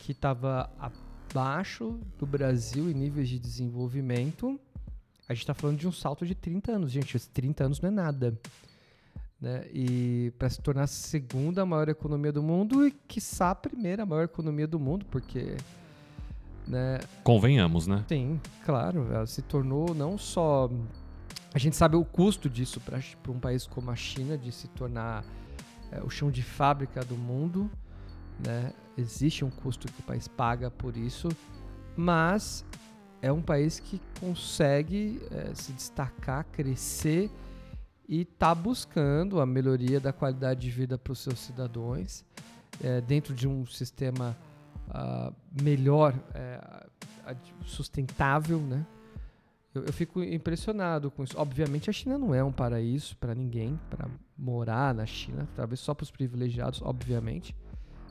[0.00, 4.58] que estava abaixo do Brasil em níveis de desenvolvimento.
[5.28, 7.14] A gente está falando de um salto de 30 anos, gente.
[7.14, 8.40] Esses 30 anos não é nada.
[9.38, 9.66] Né?
[9.70, 14.24] E para se tornar a segunda maior economia do mundo e, quiçá, a primeira maior
[14.24, 15.56] economia do mundo, porque.
[16.68, 16.98] Né?
[17.24, 18.04] Convenhamos, né?
[18.08, 19.08] Sim, claro.
[19.10, 20.68] Ela se tornou não só
[21.54, 23.00] a gente sabe o custo disso para
[23.32, 25.24] um país como a China, de se tornar
[25.90, 27.70] é, o chão de fábrica do mundo.
[28.44, 28.72] Né?
[28.96, 31.28] Existe um custo que o país paga por isso,
[31.96, 32.64] mas
[33.22, 37.30] é um país que consegue é, se destacar, crescer
[38.06, 42.24] e está buscando a melhoria da qualidade de vida para os seus cidadãos
[42.82, 44.36] é, dentro de um sistema
[44.88, 46.60] uh, melhor, é,
[47.64, 48.84] sustentável, né?
[49.74, 51.38] Eu, eu, fico impressionado com isso.
[51.38, 55.94] Obviamente, a China não é um paraíso para ninguém, para morar na China, talvez só
[55.94, 57.54] para os privilegiados, obviamente.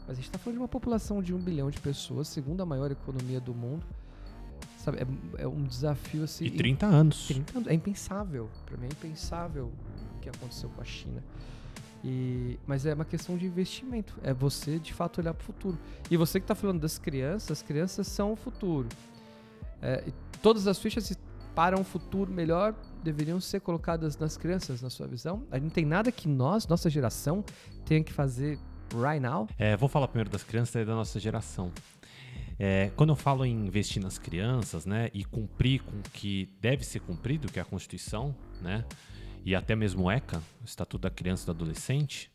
[0.07, 2.91] Mas a gente está falando de uma população de um bilhão de pessoas, segunda maior
[2.91, 3.85] economia do mundo.
[4.77, 6.45] Sabe, é, é um desafio assim.
[6.45, 7.27] E 30 anos.
[7.27, 7.69] 30 anos.
[7.69, 8.49] É impensável.
[8.65, 9.71] Para mim é impensável
[10.15, 11.21] o que aconteceu com a China.
[12.03, 14.17] E, mas é uma questão de investimento.
[14.23, 15.77] É você de fato olhar para o futuro.
[16.09, 18.87] E você que está falando das crianças, as crianças são o futuro.
[19.81, 20.03] É,
[20.41, 21.17] todas as fichas
[21.55, 25.43] para um futuro melhor deveriam ser colocadas nas crianças, na sua visão?
[25.51, 27.43] Não tem nada que nós, nossa geração,
[27.85, 28.59] tenha que fazer
[28.93, 29.47] right now?
[29.57, 31.71] É, vou falar primeiro das crianças e da nossa geração.
[32.59, 36.83] É, quando eu falo em investir nas crianças, né, e cumprir com o que deve
[36.83, 38.83] ser cumprido, que é a Constituição, né,
[39.47, 42.29] e até mesmo o ECA, o Estatuto da Criança e do Adolescente,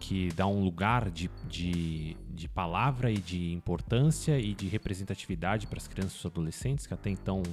[0.00, 5.76] que dá um lugar de, de, de palavra e de importância e de representatividade para
[5.76, 7.44] as crianças e os adolescentes, que até então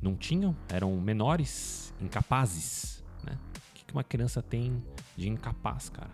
[0.00, 3.04] não tinham, eram menores, incapazes.
[3.22, 3.38] Né?
[3.52, 4.82] O que uma criança tem
[5.18, 6.10] de incapaz, cara?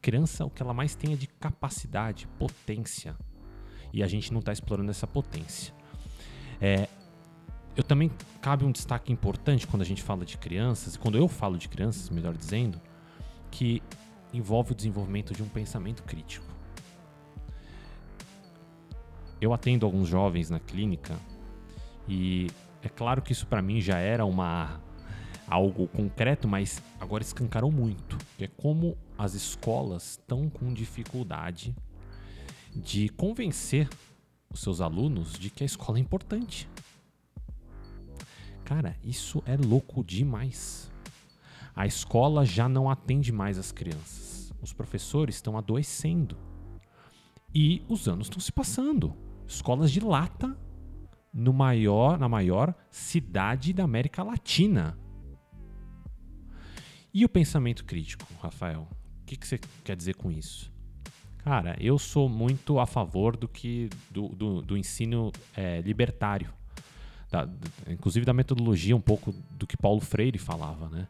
[0.00, 3.14] Criança, o que ela mais tem é de capacidade, potência.
[3.92, 5.72] E a gente não está explorando essa potência.
[6.60, 6.88] É,
[7.76, 8.10] eu também
[8.40, 12.10] cabe um destaque importante quando a gente fala de crianças, quando eu falo de crianças,
[12.10, 12.80] melhor dizendo,
[13.50, 13.82] que
[14.32, 16.46] envolve o desenvolvimento de um pensamento crítico.
[19.40, 21.16] Eu atendo alguns jovens na clínica
[22.06, 22.48] e
[22.82, 24.80] é claro que isso para mim já era uma
[25.48, 31.74] algo concreto, mas agora escancarou muito, que é como as escolas estão com dificuldade
[32.74, 33.88] de convencer
[34.50, 36.68] os seus alunos de que a escola é importante.
[38.74, 40.90] Cara, isso é louco demais.
[41.76, 44.50] A escola já não atende mais as crianças.
[44.62, 46.38] Os professores estão adoecendo.
[47.54, 49.14] E os anos estão se passando.
[49.46, 50.56] Escolas de lata
[51.34, 54.98] no maior, na maior cidade da América Latina.
[57.12, 58.88] E o pensamento crítico, Rafael?
[59.20, 60.72] O que, que você quer dizer com isso?
[61.44, 66.54] Cara, eu sou muito a favor do que do, do, do ensino é, libertário,
[67.32, 67.48] da,
[67.88, 71.08] inclusive da metodologia um pouco do que Paulo Freire falava, né?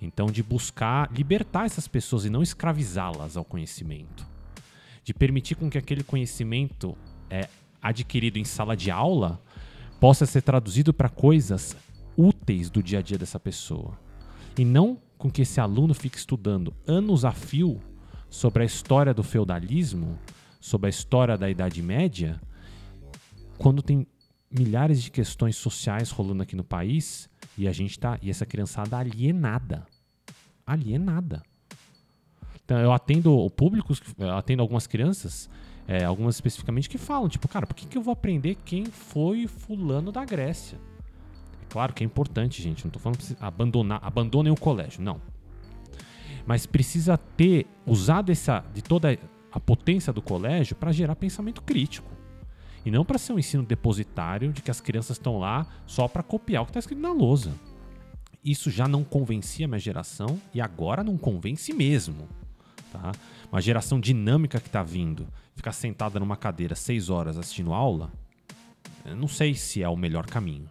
[0.00, 4.24] Então, de buscar libertar essas pessoas e não escravizá-las ao conhecimento,
[5.02, 6.96] de permitir com que aquele conhecimento
[7.28, 7.48] é
[7.82, 9.42] adquirido em sala de aula
[9.98, 11.76] possa ser traduzido para coisas
[12.16, 13.98] úteis do dia a dia dessa pessoa.
[14.56, 17.80] E não com que esse aluno fique estudando anos a fio
[18.28, 20.18] sobre a história do feudalismo,
[20.60, 22.40] sobre a história da Idade Média,
[23.58, 24.06] quando tem
[24.50, 27.28] milhares de questões sociais rolando aqui no país
[27.58, 29.86] e a gente tá e essa criançada alienada,
[30.66, 31.42] alienada.
[32.64, 33.92] Então eu atendo o público,
[34.36, 35.48] atendo algumas crianças,
[35.86, 39.46] é, algumas especificamente que falam tipo, cara, por que, que eu vou aprender quem foi
[39.46, 40.78] fulano da Grécia?
[41.62, 42.84] É claro que é importante, gente.
[42.84, 45.20] Não tô falando pra abandonar, abandonem o colégio, não.
[46.44, 49.18] Mas precisa ter usado essa de toda
[49.52, 52.15] a potência do colégio para gerar pensamento crítico.
[52.86, 56.22] E não para ser um ensino depositário de que as crianças estão lá só para
[56.22, 57.52] copiar o que está escrito na lousa.
[58.44, 62.28] Isso já não convencia a minha geração e agora não convence mesmo.
[62.92, 63.10] Tá?
[63.50, 65.26] Uma geração dinâmica que está vindo,
[65.56, 68.12] ficar sentada numa cadeira seis horas assistindo aula,
[69.16, 70.70] não sei se é o melhor caminho.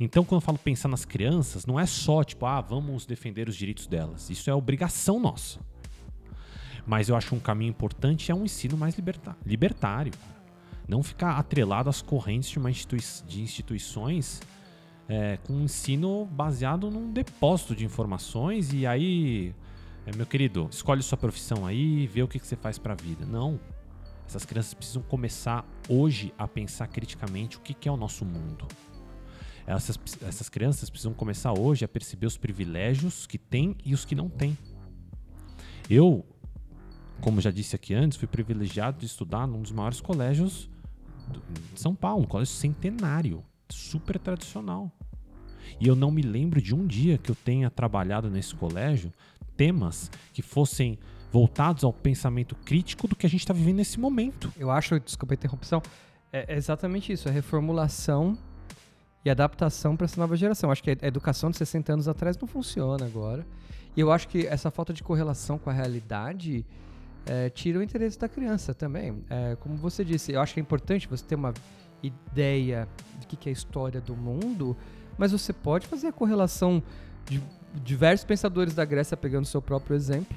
[0.00, 3.56] Então, quando eu falo pensar nas crianças, não é só tipo, ah, vamos defender os
[3.56, 4.30] direitos delas.
[4.30, 5.60] Isso é obrigação nossa.
[6.86, 8.96] Mas eu acho um caminho importante é um ensino mais
[9.44, 10.12] libertário.
[10.88, 14.40] Não ficar atrelado às correntes de, institui de instituições
[15.06, 19.54] é, com um ensino baseado num depósito de informações e aí,
[20.06, 22.96] é, meu querido, escolhe sua profissão aí, vê o que, que você faz para a
[22.96, 23.26] vida.
[23.26, 23.60] Não.
[24.26, 28.66] Essas crianças precisam começar hoje a pensar criticamente o que, que é o nosso mundo.
[29.66, 34.14] Essas, essas crianças precisam começar hoje a perceber os privilégios que têm e os que
[34.14, 34.56] não têm.
[35.88, 36.24] Eu
[37.20, 40.70] como já disse aqui antes, fui privilegiado de estudar num dos maiores colégios
[41.74, 44.90] São Paulo, um colégio centenário, super tradicional.
[45.80, 49.12] E eu não me lembro de um dia que eu tenha trabalhado nesse colégio
[49.56, 50.98] temas que fossem
[51.30, 54.52] voltados ao pensamento crítico do que a gente está vivendo nesse momento.
[54.56, 55.82] Eu acho, desculpa a interrupção,
[56.32, 58.38] é exatamente isso, a reformulação
[59.24, 60.70] e adaptação para essa nova geração.
[60.70, 63.46] Acho que a educação de 60 anos atrás não funciona agora.
[63.96, 66.64] E eu acho que essa falta de correlação com a realidade
[67.28, 69.22] é, tira o interesse da criança também.
[69.28, 71.52] É, como você disse, eu acho que é importante você ter uma
[72.02, 72.88] ideia
[73.20, 74.76] de que, que é a história do mundo,
[75.16, 76.82] mas você pode fazer a correlação
[77.26, 77.42] de
[77.84, 80.36] diversos pensadores da Grécia pegando seu próprio exemplo,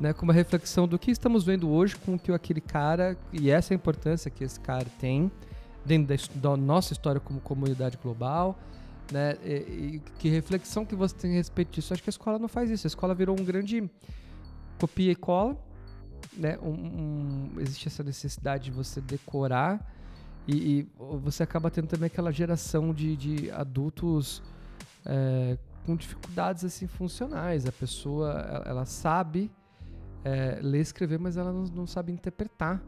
[0.00, 3.50] né, com uma reflexão do que estamos vendo hoje com o que aquele cara e
[3.50, 5.30] essa é importância que esse cara tem
[5.84, 8.58] dentro da, da nossa história como comunidade global,
[9.12, 11.92] né, e, e, que reflexão que você tem a respeito disso?
[11.92, 12.86] Acho que a escola não faz isso.
[12.86, 13.88] A escola virou um grande
[14.78, 15.54] copia e cola
[16.36, 19.92] né, um, um, existe essa necessidade de você decorar
[20.46, 24.42] e, e, você acaba tendo também aquela geração de, de adultos
[25.06, 25.56] é,
[25.86, 27.66] com dificuldades assim funcionais.
[27.66, 29.50] A pessoa ela, ela sabe
[30.22, 32.82] é, ler e escrever, mas ela não, não sabe interpretar.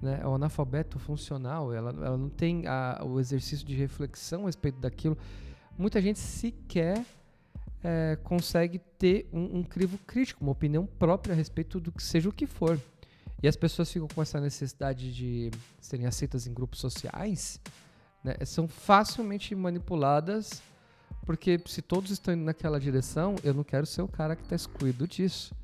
[0.00, 0.20] Né?
[0.22, 5.18] É analfabeto funcional, ela, ela não tem a, o exercício de reflexão a respeito daquilo.
[5.76, 7.04] Muita gente sequer
[7.82, 12.28] é, consegue ter um, um, crivo crítico, uma opinião própria a respeito do que seja
[12.28, 12.80] o que for.
[13.42, 15.50] E as pessoas ficam com essa necessidade de
[15.80, 17.60] serem aceitas em grupos sociais,
[18.22, 20.60] né, são facilmente manipuladas,
[21.24, 24.56] porque se todos estão indo naquela direção, eu não quero ser o cara que está
[24.56, 25.54] excluído disso.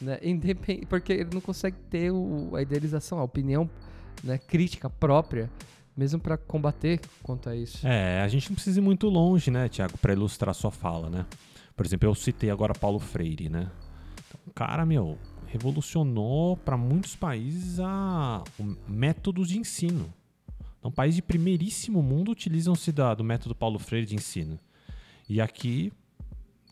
[0.00, 0.18] Né?
[0.22, 0.86] Independ...
[0.86, 3.68] Porque ele não consegue ter o, a idealização, a opinião
[4.22, 5.50] né, crítica própria
[5.96, 7.86] mesmo para combater contra isso.
[7.86, 11.26] É, a gente não precisa ir muito longe, né, Tiago, para ilustrar sua fala, né?
[11.76, 13.70] Por exemplo, eu citei agora Paulo Freire, né?
[14.46, 18.42] O cara, meu, revolucionou para muitos países a,
[18.88, 20.12] métodos de ensino.
[20.78, 24.58] Então, países de primeiríssimo mundo utilizam-se do método Paulo Freire de ensino.
[25.28, 25.92] E aqui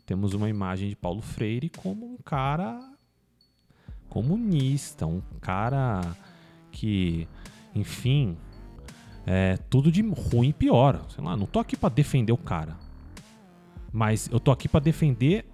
[0.04, 2.78] temos uma imagem de Paulo Freire como um cara
[4.08, 6.14] comunista, um cara
[6.70, 7.26] que,
[7.74, 8.36] enfim,
[9.26, 11.04] é, tudo de ruim e pior.
[11.08, 12.76] Sei lá, não tô aqui para defender o cara.
[13.92, 15.44] Mas eu tô aqui para defender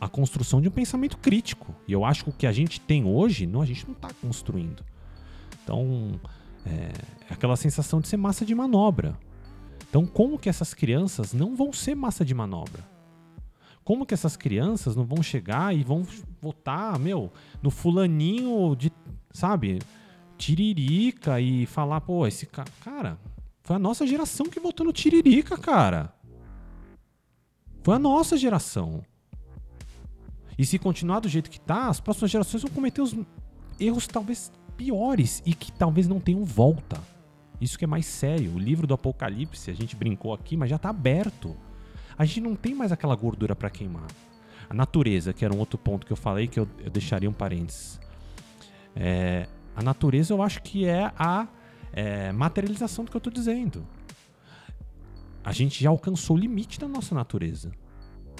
[0.00, 1.74] a construção de um pensamento crítico.
[1.86, 4.08] E eu acho que o que a gente tem hoje, não, a gente não está
[4.20, 4.84] construindo.
[5.62, 6.18] Então,
[6.64, 6.90] é,
[7.28, 9.16] é aquela sensação de ser massa de manobra.
[9.88, 12.84] Então, como que essas crianças não vão ser massa de manobra?
[13.84, 16.06] Como que essas crianças não vão chegar e vão
[16.40, 17.32] votar, meu,
[17.62, 18.92] no fulaninho de,
[19.32, 19.80] sabe?
[20.40, 22.68] Tiririca e falar, pô, esse cara.
[22.82, 23.18] Cara,
[23.62, 26.14] foi a nossa geração que votou no Tiririca, cara.
[27.82, 29.02] Foi a nossa geração.
[30.58, 33.14] E se continuar do jeito que tá, as próximas gerações vão cometer os
[33.78, 36.98] erros talvez piores e que talvez não tenham volta.
[37.60, 38.54] Isso que é mais sério.
[38.54, 41.54] O livro do Apocalipse, a gente brincou aqui, mas já tá aberto.
[42.16, 44.08] A gente não tem mais aquela gordura para queimar.
[44.70, 47.32] A natureza, que era um outro ponto que eu falei, que eu, eu deixaria um
[47.32, 48.00] parênteses.
[48.96, 51.48] É, a natureza eu acho que é a
[51.92, 53.86] é, materialização do que eu estou dizendo.
[55.42, 57.70] A gente já alcançou o limite da nossa natureza.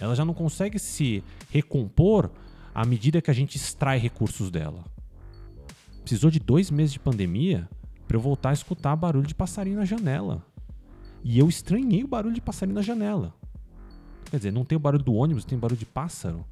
[0.01, 2.31] Ela já não consegue se recompor
[2.75, 4.85] à medida que a gente extrai recursos dela.
[6.03, 7.69] Precisou de dois meses de pandemia
[8.07, 10.45] para eu voltar a escutar barulho de passarinho na janela.
[11.23, 13.35] E eu estranhei o barulho de passarinho na janela.
[14.31, 16.45] Quer dizer, não tem o barulho do ônibus, tem barulho de pássaro.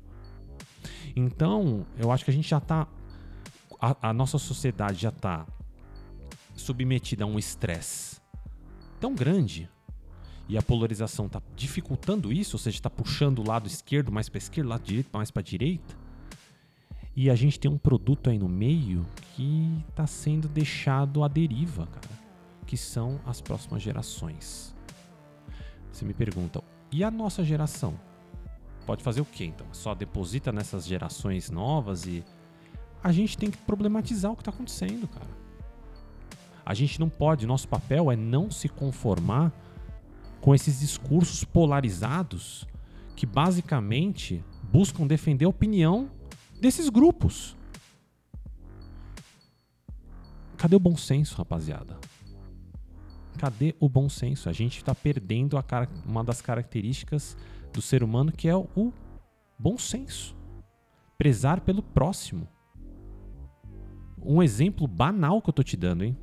[1.16, 2.86] Então, eu acho que a gente já está.
[3.80, 5.46] A, a, nossa sociedade já está
[6.56, 8.20] submetida a um estresse
[8.98, 9.68] tão grande
[10.48, 14.38] e a polarização está dificultando isso, ou seja, está puxando o lado esquerdo mais para
[14.38, 15.96] esquerda, lado direito mais para direita.
[17.14, 19.04] E a gente tem um produto aí no meio
[19.34, 22.08] que está sendo deixado à deriva, cara,
[22.66, 24.74] que são as próximas gerações.
[25.92, 27.98] Você me pergunta, e a nossa geração?
[28.86, 29.66] Pode fazer o quê então?
[29.72, 32.24] Só deposita nessas gerações novas e
[33.02, 35.38] a gente tem que problematizar o que está acontecendo, cara.
[36.64, 39.52] A gente não pode, nosso papel é não se conformar
[40.40, 42.66] com esses discursos polarizados
[43.16, 46.10] que basicamente buscam defender a opinião
[46.60, 47.56] desses grupos.
[50.56, 51.96] Cadê o bom senso, rapaziada?
[53.38, 54.48] Cadê o bom senso?
[54.48, 55.56] A gente está perdendo
[56.04, 57.36] uma das características
[57.72, 58.92] do ser humano que é o
[59.58, 60.36] bom senso.
[61.16, 62.48] Prezar pelo próximo.
[64.22, 66.16] Um exemplo banal que eu tô te dando, hein?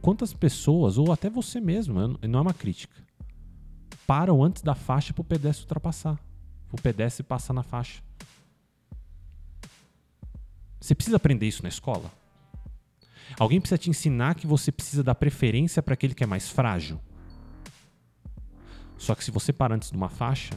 [0.00, 2.94] Quantas pessoas, ou até você mesmo, não é uma crítica,
[4.06, 6.20] param antes da faixa para o pedestre ultrapassar,
[6.70, 8.02] o pedestre passar na faixa?
[10.78, 12.10] Você precisa aprender isso na escola?
[13.38, 17.00] Alguém precisa te ensinar que você precisa dar preferência para aquele que é mais frágil.
[18.98, 20.54] Só que se você parar antes de uma faixa,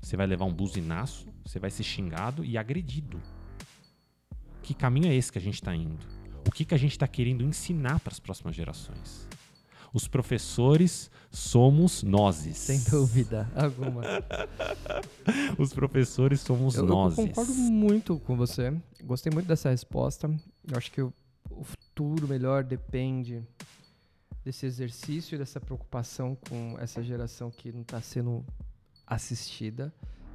[0.00, 3.18] você vai levar um buzinaço, você vai ser xingado e agredido.
[4.64, 6.04] Que caminho é esse que a gente está indo?
[6.46, 9.28] O que, que a gente está querendo ensinar para as próximas gerações?
[9.92, 12.56] Os professores somos nozes.
[12.56, 14.02] Sem dúvida alguma.
[15.56, 17.18] Os professores somos eu, nozes.
[17.18, 18.74] Eu concordo muito com você.
[19.04, 20.26] Gostei muito dessa resposta.
[20.66, 21.14] Eu acho que o
[21.50, 23.42] o futuro melhor depende
[24.44, 28.44] desse exercício e dessa preocupação com essa geração que não está sendo
[29.06, 29.92] assistida.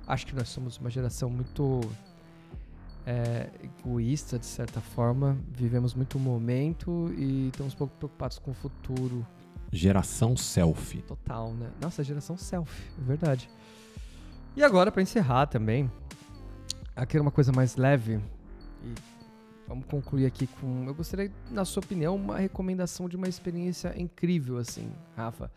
[0.07, 1.82] Acho que nós somos uma geração muito
[3.06, 5.38] é, egoísta, de certa forma.
[5.52, 9.26] Vivemos muito o momento e estamos pouco preocupados com o futuro.
[9.72, 11.02] Geração selfie.
[11.02, 11.70] Total, né?
[11.82, 13.50] Nossa, geração selfie, é verdade.
[14.56, 15.89] E agora, para encerrar também,
[16.95, 18.20] aqui era uma coisa mais leve
[18.84, 19.20] e
[19.70, 20.86] Vamos concluir aqui com.
[20.88, 25.52] Eu gostaria, na sua opinião, uma recomendação de uma experiência incrível, assim, Rafa.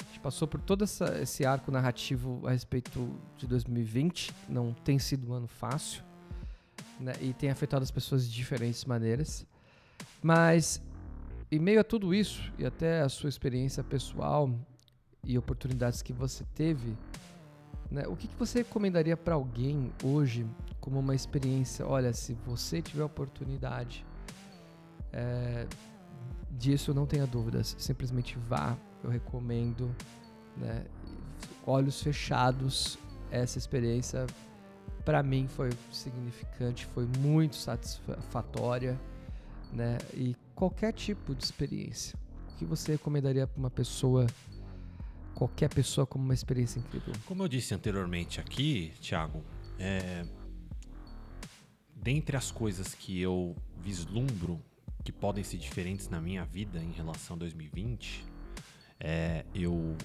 [0.00, 4.32] A gente passou por todo essa, esse arco narrativo a respeito de 2020.
[4.48, 6.04] Não tem sido um ano fácil.
[7.00, 9.46] Né, e tem afetado as pessoas de diferentes maneiras.
[10.22, 10.82] Mas,
[11.50, 14.50] em meio a tudo isso, e até a sua experiência pessoal
[15.24, 16.96] e oportunidades que você teve,
[17.90, 20.46] né, o que, que você recomendaria para alguém hoje
[20.80, 21.86] como uma experiência.
[21.86, 24.04] Olha, se você tiver oportunidade
[25.12, 25.66] é,
[26.50, 27.76] disso, não tenha dúvidas.
[27.78, 29.94] Simplesmente vá, eu recomendo.
[30.56, 30.84] Né?
[31.66, 32.98] Olhos fechados,
[33.30, 34.26] essa experiência
[35.08, 39.00] para mim foi significante, foi muito satisfatória,
[39.72, 39.96] né?
[40.12, 42.14] E qualquer tipo de experiência,
[42.50, 44.26] o que você recomendaria para uma pessoa,
[45.34, 47.14] qualquer pessoa como uma experiência incrível?
[47.24, 49.42] Como eu disse anteriormente aqui, Thiago,
[49.78, 50.26] é,
[51.96, 54.60] dentre as coisas que eu vislumbro
[55.02, 58.26] que podem ser diferentes na minha vida em relação a 2020,
[59.00, 59.96] é, eu,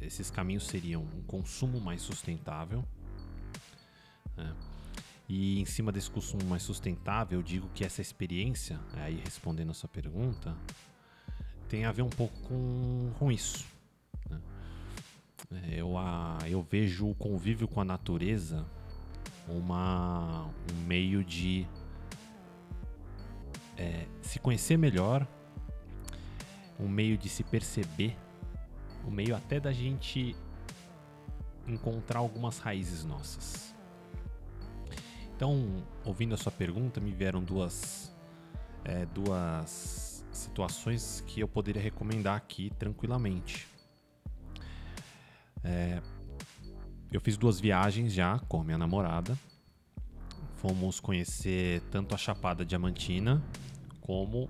[0.00, 2.84] esses caminhos seriam um consumo mais sustentável.
[4.36, 4.54] Né?
[5.28, 9.74] E em cima desse consumo mais sustentável, eu digo que essa experiência, aí respondendo a
[9.74, 10.54] sua pergunta,
[11.68, 13.66] tem a ver um pouco com, com isso.
[14.28, 14.40] Né?
[15.50, 18.66] É, eu, a, eu vejo o convívio com a natureza
[19.48, 21.66] uma, um meio de
[23.76, 25.26] é, se conhecer melhor,
[26.78, 28.16] um meio de se perceber,
[29.06, 30.36] um meio até da gente
[31.66, 33.74] encontrar algumas raízes nossas.
[35.36, 38.14] Então, ouvindo a sua pergunta, me vieram duas,
[38.84, 43.66] é, duas situações que eu poderia recomendar aqui tranquilamente.
[45.62, 46.00] É,
[47.10, 49.36] eu fiz duas viagens já com minha namorada.
[50.56, 53.42] Fomos conhecer tanto a Chapada Diamantina
[54.00, 54.48] como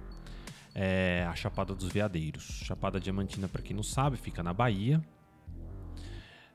[0.75, 2.45] é, a Chapada dos Veadeiros.
[2.45, 5.03] Chapada Diamantina, para quem não sabe, fica na Bahia.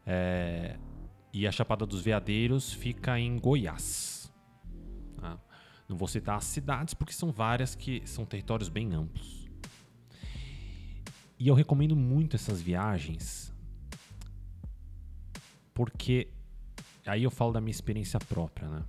[0.06, 0.77] É,
[1.31, 4.18] e a Chapada dos Veadeiros fica em Goiás.
[5.90, 9.49] Não vou citar as cidades porque são várias que são territórios bem amplos.
[11.40, 13.52] E eu recomendo muito essas viagens
[15.80, 16.28] porque
[17.06, 18.84] aí eu falo da minha experiência própria, né?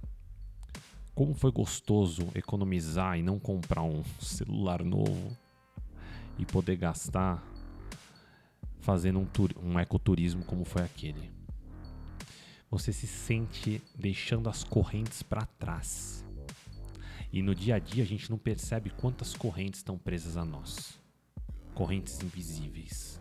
[1.14, 5.36] Como foi gostoso economizar e não comprar um celular novo
[6.36, 7.40] e poder gastar
[8.80, 9.26] fazendo um,
[9.62, 11.30] um ecoturismo como foi aquele.
[12.68, 16.19] Você se sente deixando as correntes para trás.
[17.32, 20.98] E no dia a dia a gente não percebe quantas correntes estão presas a nós
[21.74, 23.20] correntes invisíveis.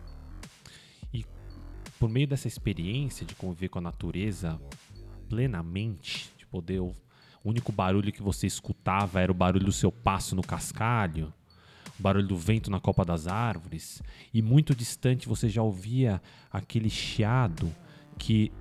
[1.14, 1.24] E
[1.98, 4.60] por meio dessa experiência de conviver com a natureza
[5.28, 6.94] plenamente, de poder o
[7.42, 11.32] único barulho que você escutava era o barulho do seu passo no cascalho,
[11.98, 14.02] o barulho do vento na copa das árvores,
[14.34, 16.20] e muito distante você já ouvia
[16.50, 18.52] aquele chiado que que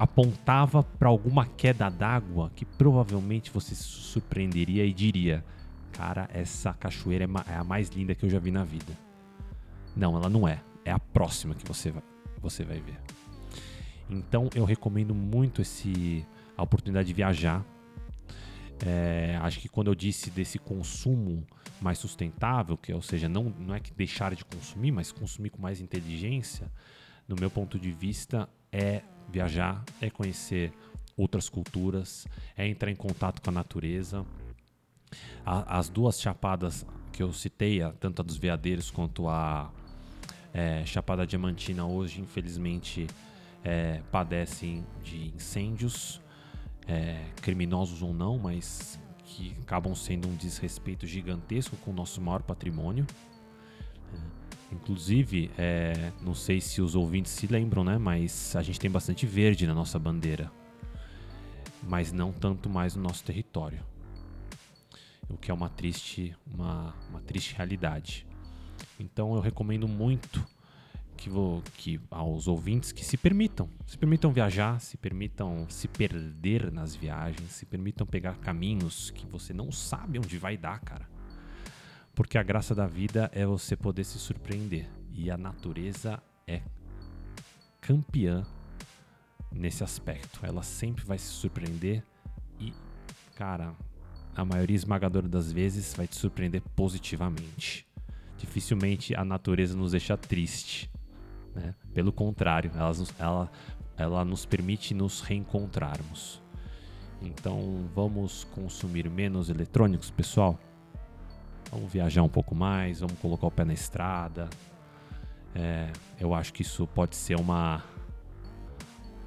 [0.00, 5.44] apontava para alguma queda d'água que provavelmente você se surpreenderia e diria:
[5.92, 8.96] Cara, essa cachoeira é, é a mais linda que eu já vi na vida.
[9.94, 10.62] Não, ela não é.
[10.86, 12.02] É a próxima que você vai,
[12.40, 12.98] você vai ver.
[14.08, 17.62] Então eu recomendo muito esse a oportunidade de viajar.
[18.86, 21.46] É, acho que quando eu disse desse consumo
[21.78, 25.60] mais sustentável, que ou seja, não, não é que deixar de consumir, mas consumir com
[25.60, 26.72] mais inteligência,
[27.28, 30.72] no meu ponto de vista, é viajar, é conhecer
[31.16, 32.26] outras culturas,
[32.56, 34.24] é entrar em contato com a natureza,
[35.44, 39.70] a, as duas chapadas que eu citei, tanto a dos veadeiros quanto a
[40.52, 43.06] é, Chapada Diamantina, hoje, infelizmente,
[43.62, 46.20] é, padecem de incêndios,
[46.86, 52.42] é, criminosos ou não, mas que acabam sendo um desrespeito gigantesco com o nosso maior
[52.42, 53.06] patrimônio.
[54.72, 57.98] Inclusive, é, não sei se os ouvintes se lembram, né?
[57.98, 60.50] Mas a gente tem bastante verde na nossa bandeira,
[61.82, 63.84] mas não tanto mais no nosso território
[65.30, 68.26] o que é uma triste, uma, uma triste realidade.
[68.98, 70.44] Então eu recomendo muito
[71.16, 76.72] que, vou, que aos ouvintes que se permitam, se permitam viajar, se permitam se perder
[76.72, 81.08] nas viagens, se permitam pegar caminhos que você não sabe onde vai dar, cara.
[82.20, 86.60] Porque a graça da vida é você poder se surpreender e a natureza é
[87.80, 88.46] campeã
[89.50, 90.38] nesse aspecto.
[90.42, 92.04] Ela sempre vai se surpreender
[92.58, 92.74] e,
[93.34, 93.74] cara,
[94.36, 97.88] a maioria esmagadora das vezes vai te surpreender positivamente.
[98.36, 100.90] Dificilmente a natureza nos deixa triste.
[101.54, 101.74] Né?
[101.94, 103.50] Pelo contrário, ela, ela,
[103.96, 106.42] ela nos permite nos reencontrarmos.
[107.22, 110.60] Então vamos consumir menos eletrônicos, pessoal?
[111.70, 114.50] Vamos viajar um pouco mais, vamos colocar o pé na estrada.
[115.54, 117.82] É, eu acho que isso pode ser uma,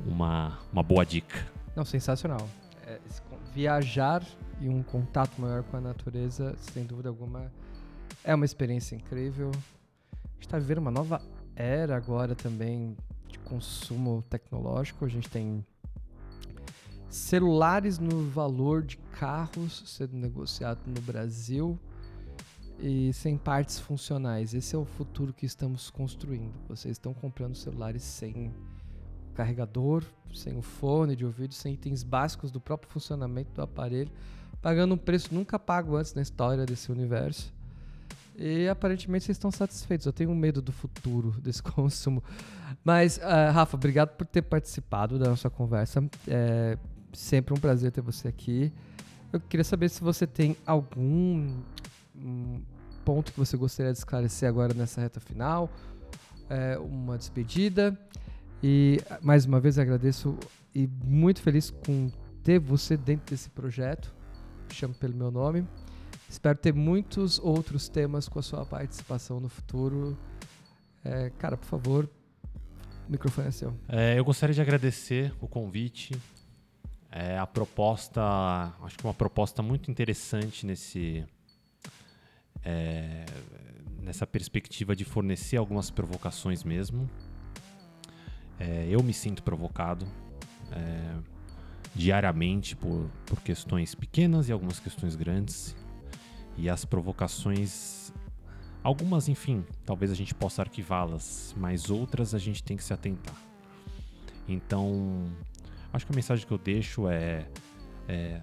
[0.06, 1.46] uma, uma boa dica.
[1.76, 2.50] Não, sensacional.
[2.86, 3.00] É,
[3.54, 4.26] viajar
[4.60, 7.52] e um contato maior com a natureza, sem dúvida alguma,
[8.24, 9.52] é uma experiência incrível.
[10.14, 11.22] A gente está vivendo uma nova
[11.56, 12.98] era agora também
[13.28, 15.06] de consumo tecnológico.
[15.06, 15.66] A gente tem
[17.10, 21.80] celulares no valor de carros sendo negociado no Brasil
[22.84, 24.54] e sem partes funcionais.
[24.54, 26.54] Esse é o futuro que estamos construindo.
[26.68, 28.54] Vocês estão comprando celulares sem
[29.34, 30.04] carregador,
[30.34, 34.12] sem o fone de ouvido, sem itens básicos do próprio funcionamento do aparelho
[34.64, 37.54] pagando um preço nunca pago antes na história desse universo.
[38.36, 40.08] E aparentemente vocês estão satisfeitos.
[40.08, 42.24] Eu tenho medo do futuro desse consumo.
[42.84, 46.04] Mas, uh, Rafa, obrigado por ter participado da nossa conversa.
[46.28, 46.78] É
[47.12, 48.72] sempre um prazer ter você aqui.
[49.32, 51.62] Eu queria saber se você tem algum
[52.16, 52.62] um
[53.04, 55.70] ponto que você gostaria de esclarecer agora nessa reta final,
[56.50, 57.98] é, uma despedida.
[58.62, 60.38] E mais uma vez agradeço
[60.74, 62.10] e muito feliz com
[62.44, 64.14] ter você dentro desse projeto
[64.74, 65.66] chamo pelo meu nome.
[66.28, 70.18] Espero ter muitos outros temas com a sua participação no futuro.
[71.06, 72.10] É, cara, por favor,
[73.08, 73.74] o microfone é seu.
[73.88, 76.16] É, eu gostaria de agradecer o convite.
[77.12, 78.22] É, a proposta,
[78.82, 81.24] acho que uma proposta muito interessante nesse,
[82.64, 83.26] é,
[84.02, 87.10] nessa perspectiva de fornecer algumas provocações mesmo.
[88.60, 90.08] É, eu me sinto provocado.
[90.72, 91.34] É,
[91.96, 95.76] diariamente por, por questões pequenas e algumas questões grandes.
[96.58, 98.12] E as provocações,
[98.84, 103.36] algumas, enfim, talvez a gente possa arquivá-las, mas outras a gente tem que se atentar.
[104.48, 105.32] Então,
[105.92, 107.48] acho que a mensagem que eu deixo é,
[108.08, 108.42] é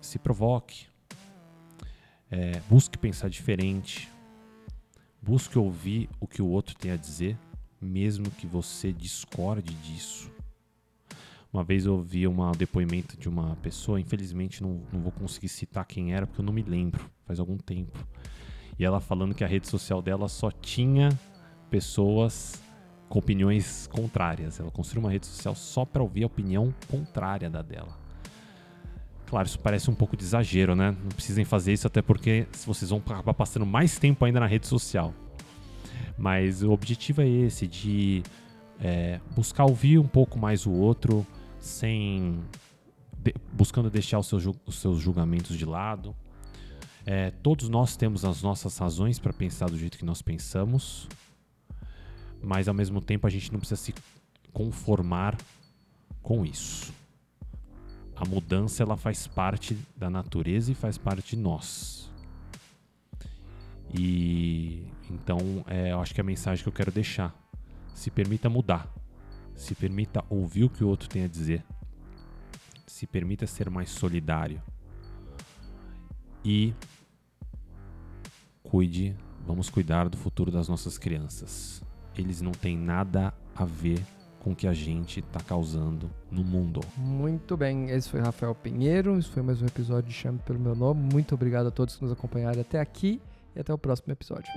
[0.00, 0.86] se provoque,
[2.32, 4.08] é, busque pensar diferente,
[5.20, 7.36] busque ouvir o que o outro tem a dizer,
[7.78, 10.32] mesmo que você discorde disso.
[11.52, 15.84] Uma vez eu ouvi um depoimento de uma pessoa, infelizmente não, não vou conseguir citar
[15.84, 17.98] quem era, porque eu não me lembro, faz algum tempo.
[18.78, 21.10] E ela falando que a rede social dela só tinha
[21.68, 22.62] pessoas
[23.10, 24.58] com opiniões contrárias.
[24.58, 28.01] Ela construiu uma rede social só para ouvir a opinião contrária da dela.
[29.32, 30.90] Claro, isso parece um pouco de exagero, né?
[30.90, 34.66] Não precisem fazer isso, até porque vocês vão acabar passando mais tempo ainda na rede
[34.66, 35.14] social.
[36.18, 38.22] Mas o objetivo é esse, de
[38.78, 41.26] é, buscar ouvir um pouco mais o outro,
[41.58, 42.40] sem
[43.16, 46.14] de, buscando deixar os seus, os seus julgamentos de lado.
[47.06, 51.08] É, todos nós temos as nossas razões para pensar do jeito que nós pensamos,
[52.42, 53.94] mas ao mesmo tempo a gente não precisa se
[54.52, 55.38] conformar
[56.20, 56.92] com isso
[58.22, 62.08] a mudança ela faz parte da natureza e faz parte de nós.
[63.92, 67.34] E então é, eu acho que é a mensagem que eu quero deixar.
[67.92, 68.88] Se permita mudar.
[69.56, 71.64] Se permita ouvir o que o outro tem a dizer.
[72.86, 74.62] Se permita ser mais solidário.
[76.44, 76.72] E
[78.62, 81.82] cuide, vamos cuidar do futuro das nossas crianças.
[82.16, 84.00] Eles não têm nada a ver
[84.42, 86.80] com o que a gente está causando no mundo.
[86.96, 90.74] Muito bem, esse foi Rafael Pinheiro, esse foi mais um episódio de Chame pelo Meu
[90.74, 91.00] Nome.
[91.12, 93.20] Muito obrigado a todos que nos acompanharam até aqui
[93.54, 94.52] e até o próximo episódio.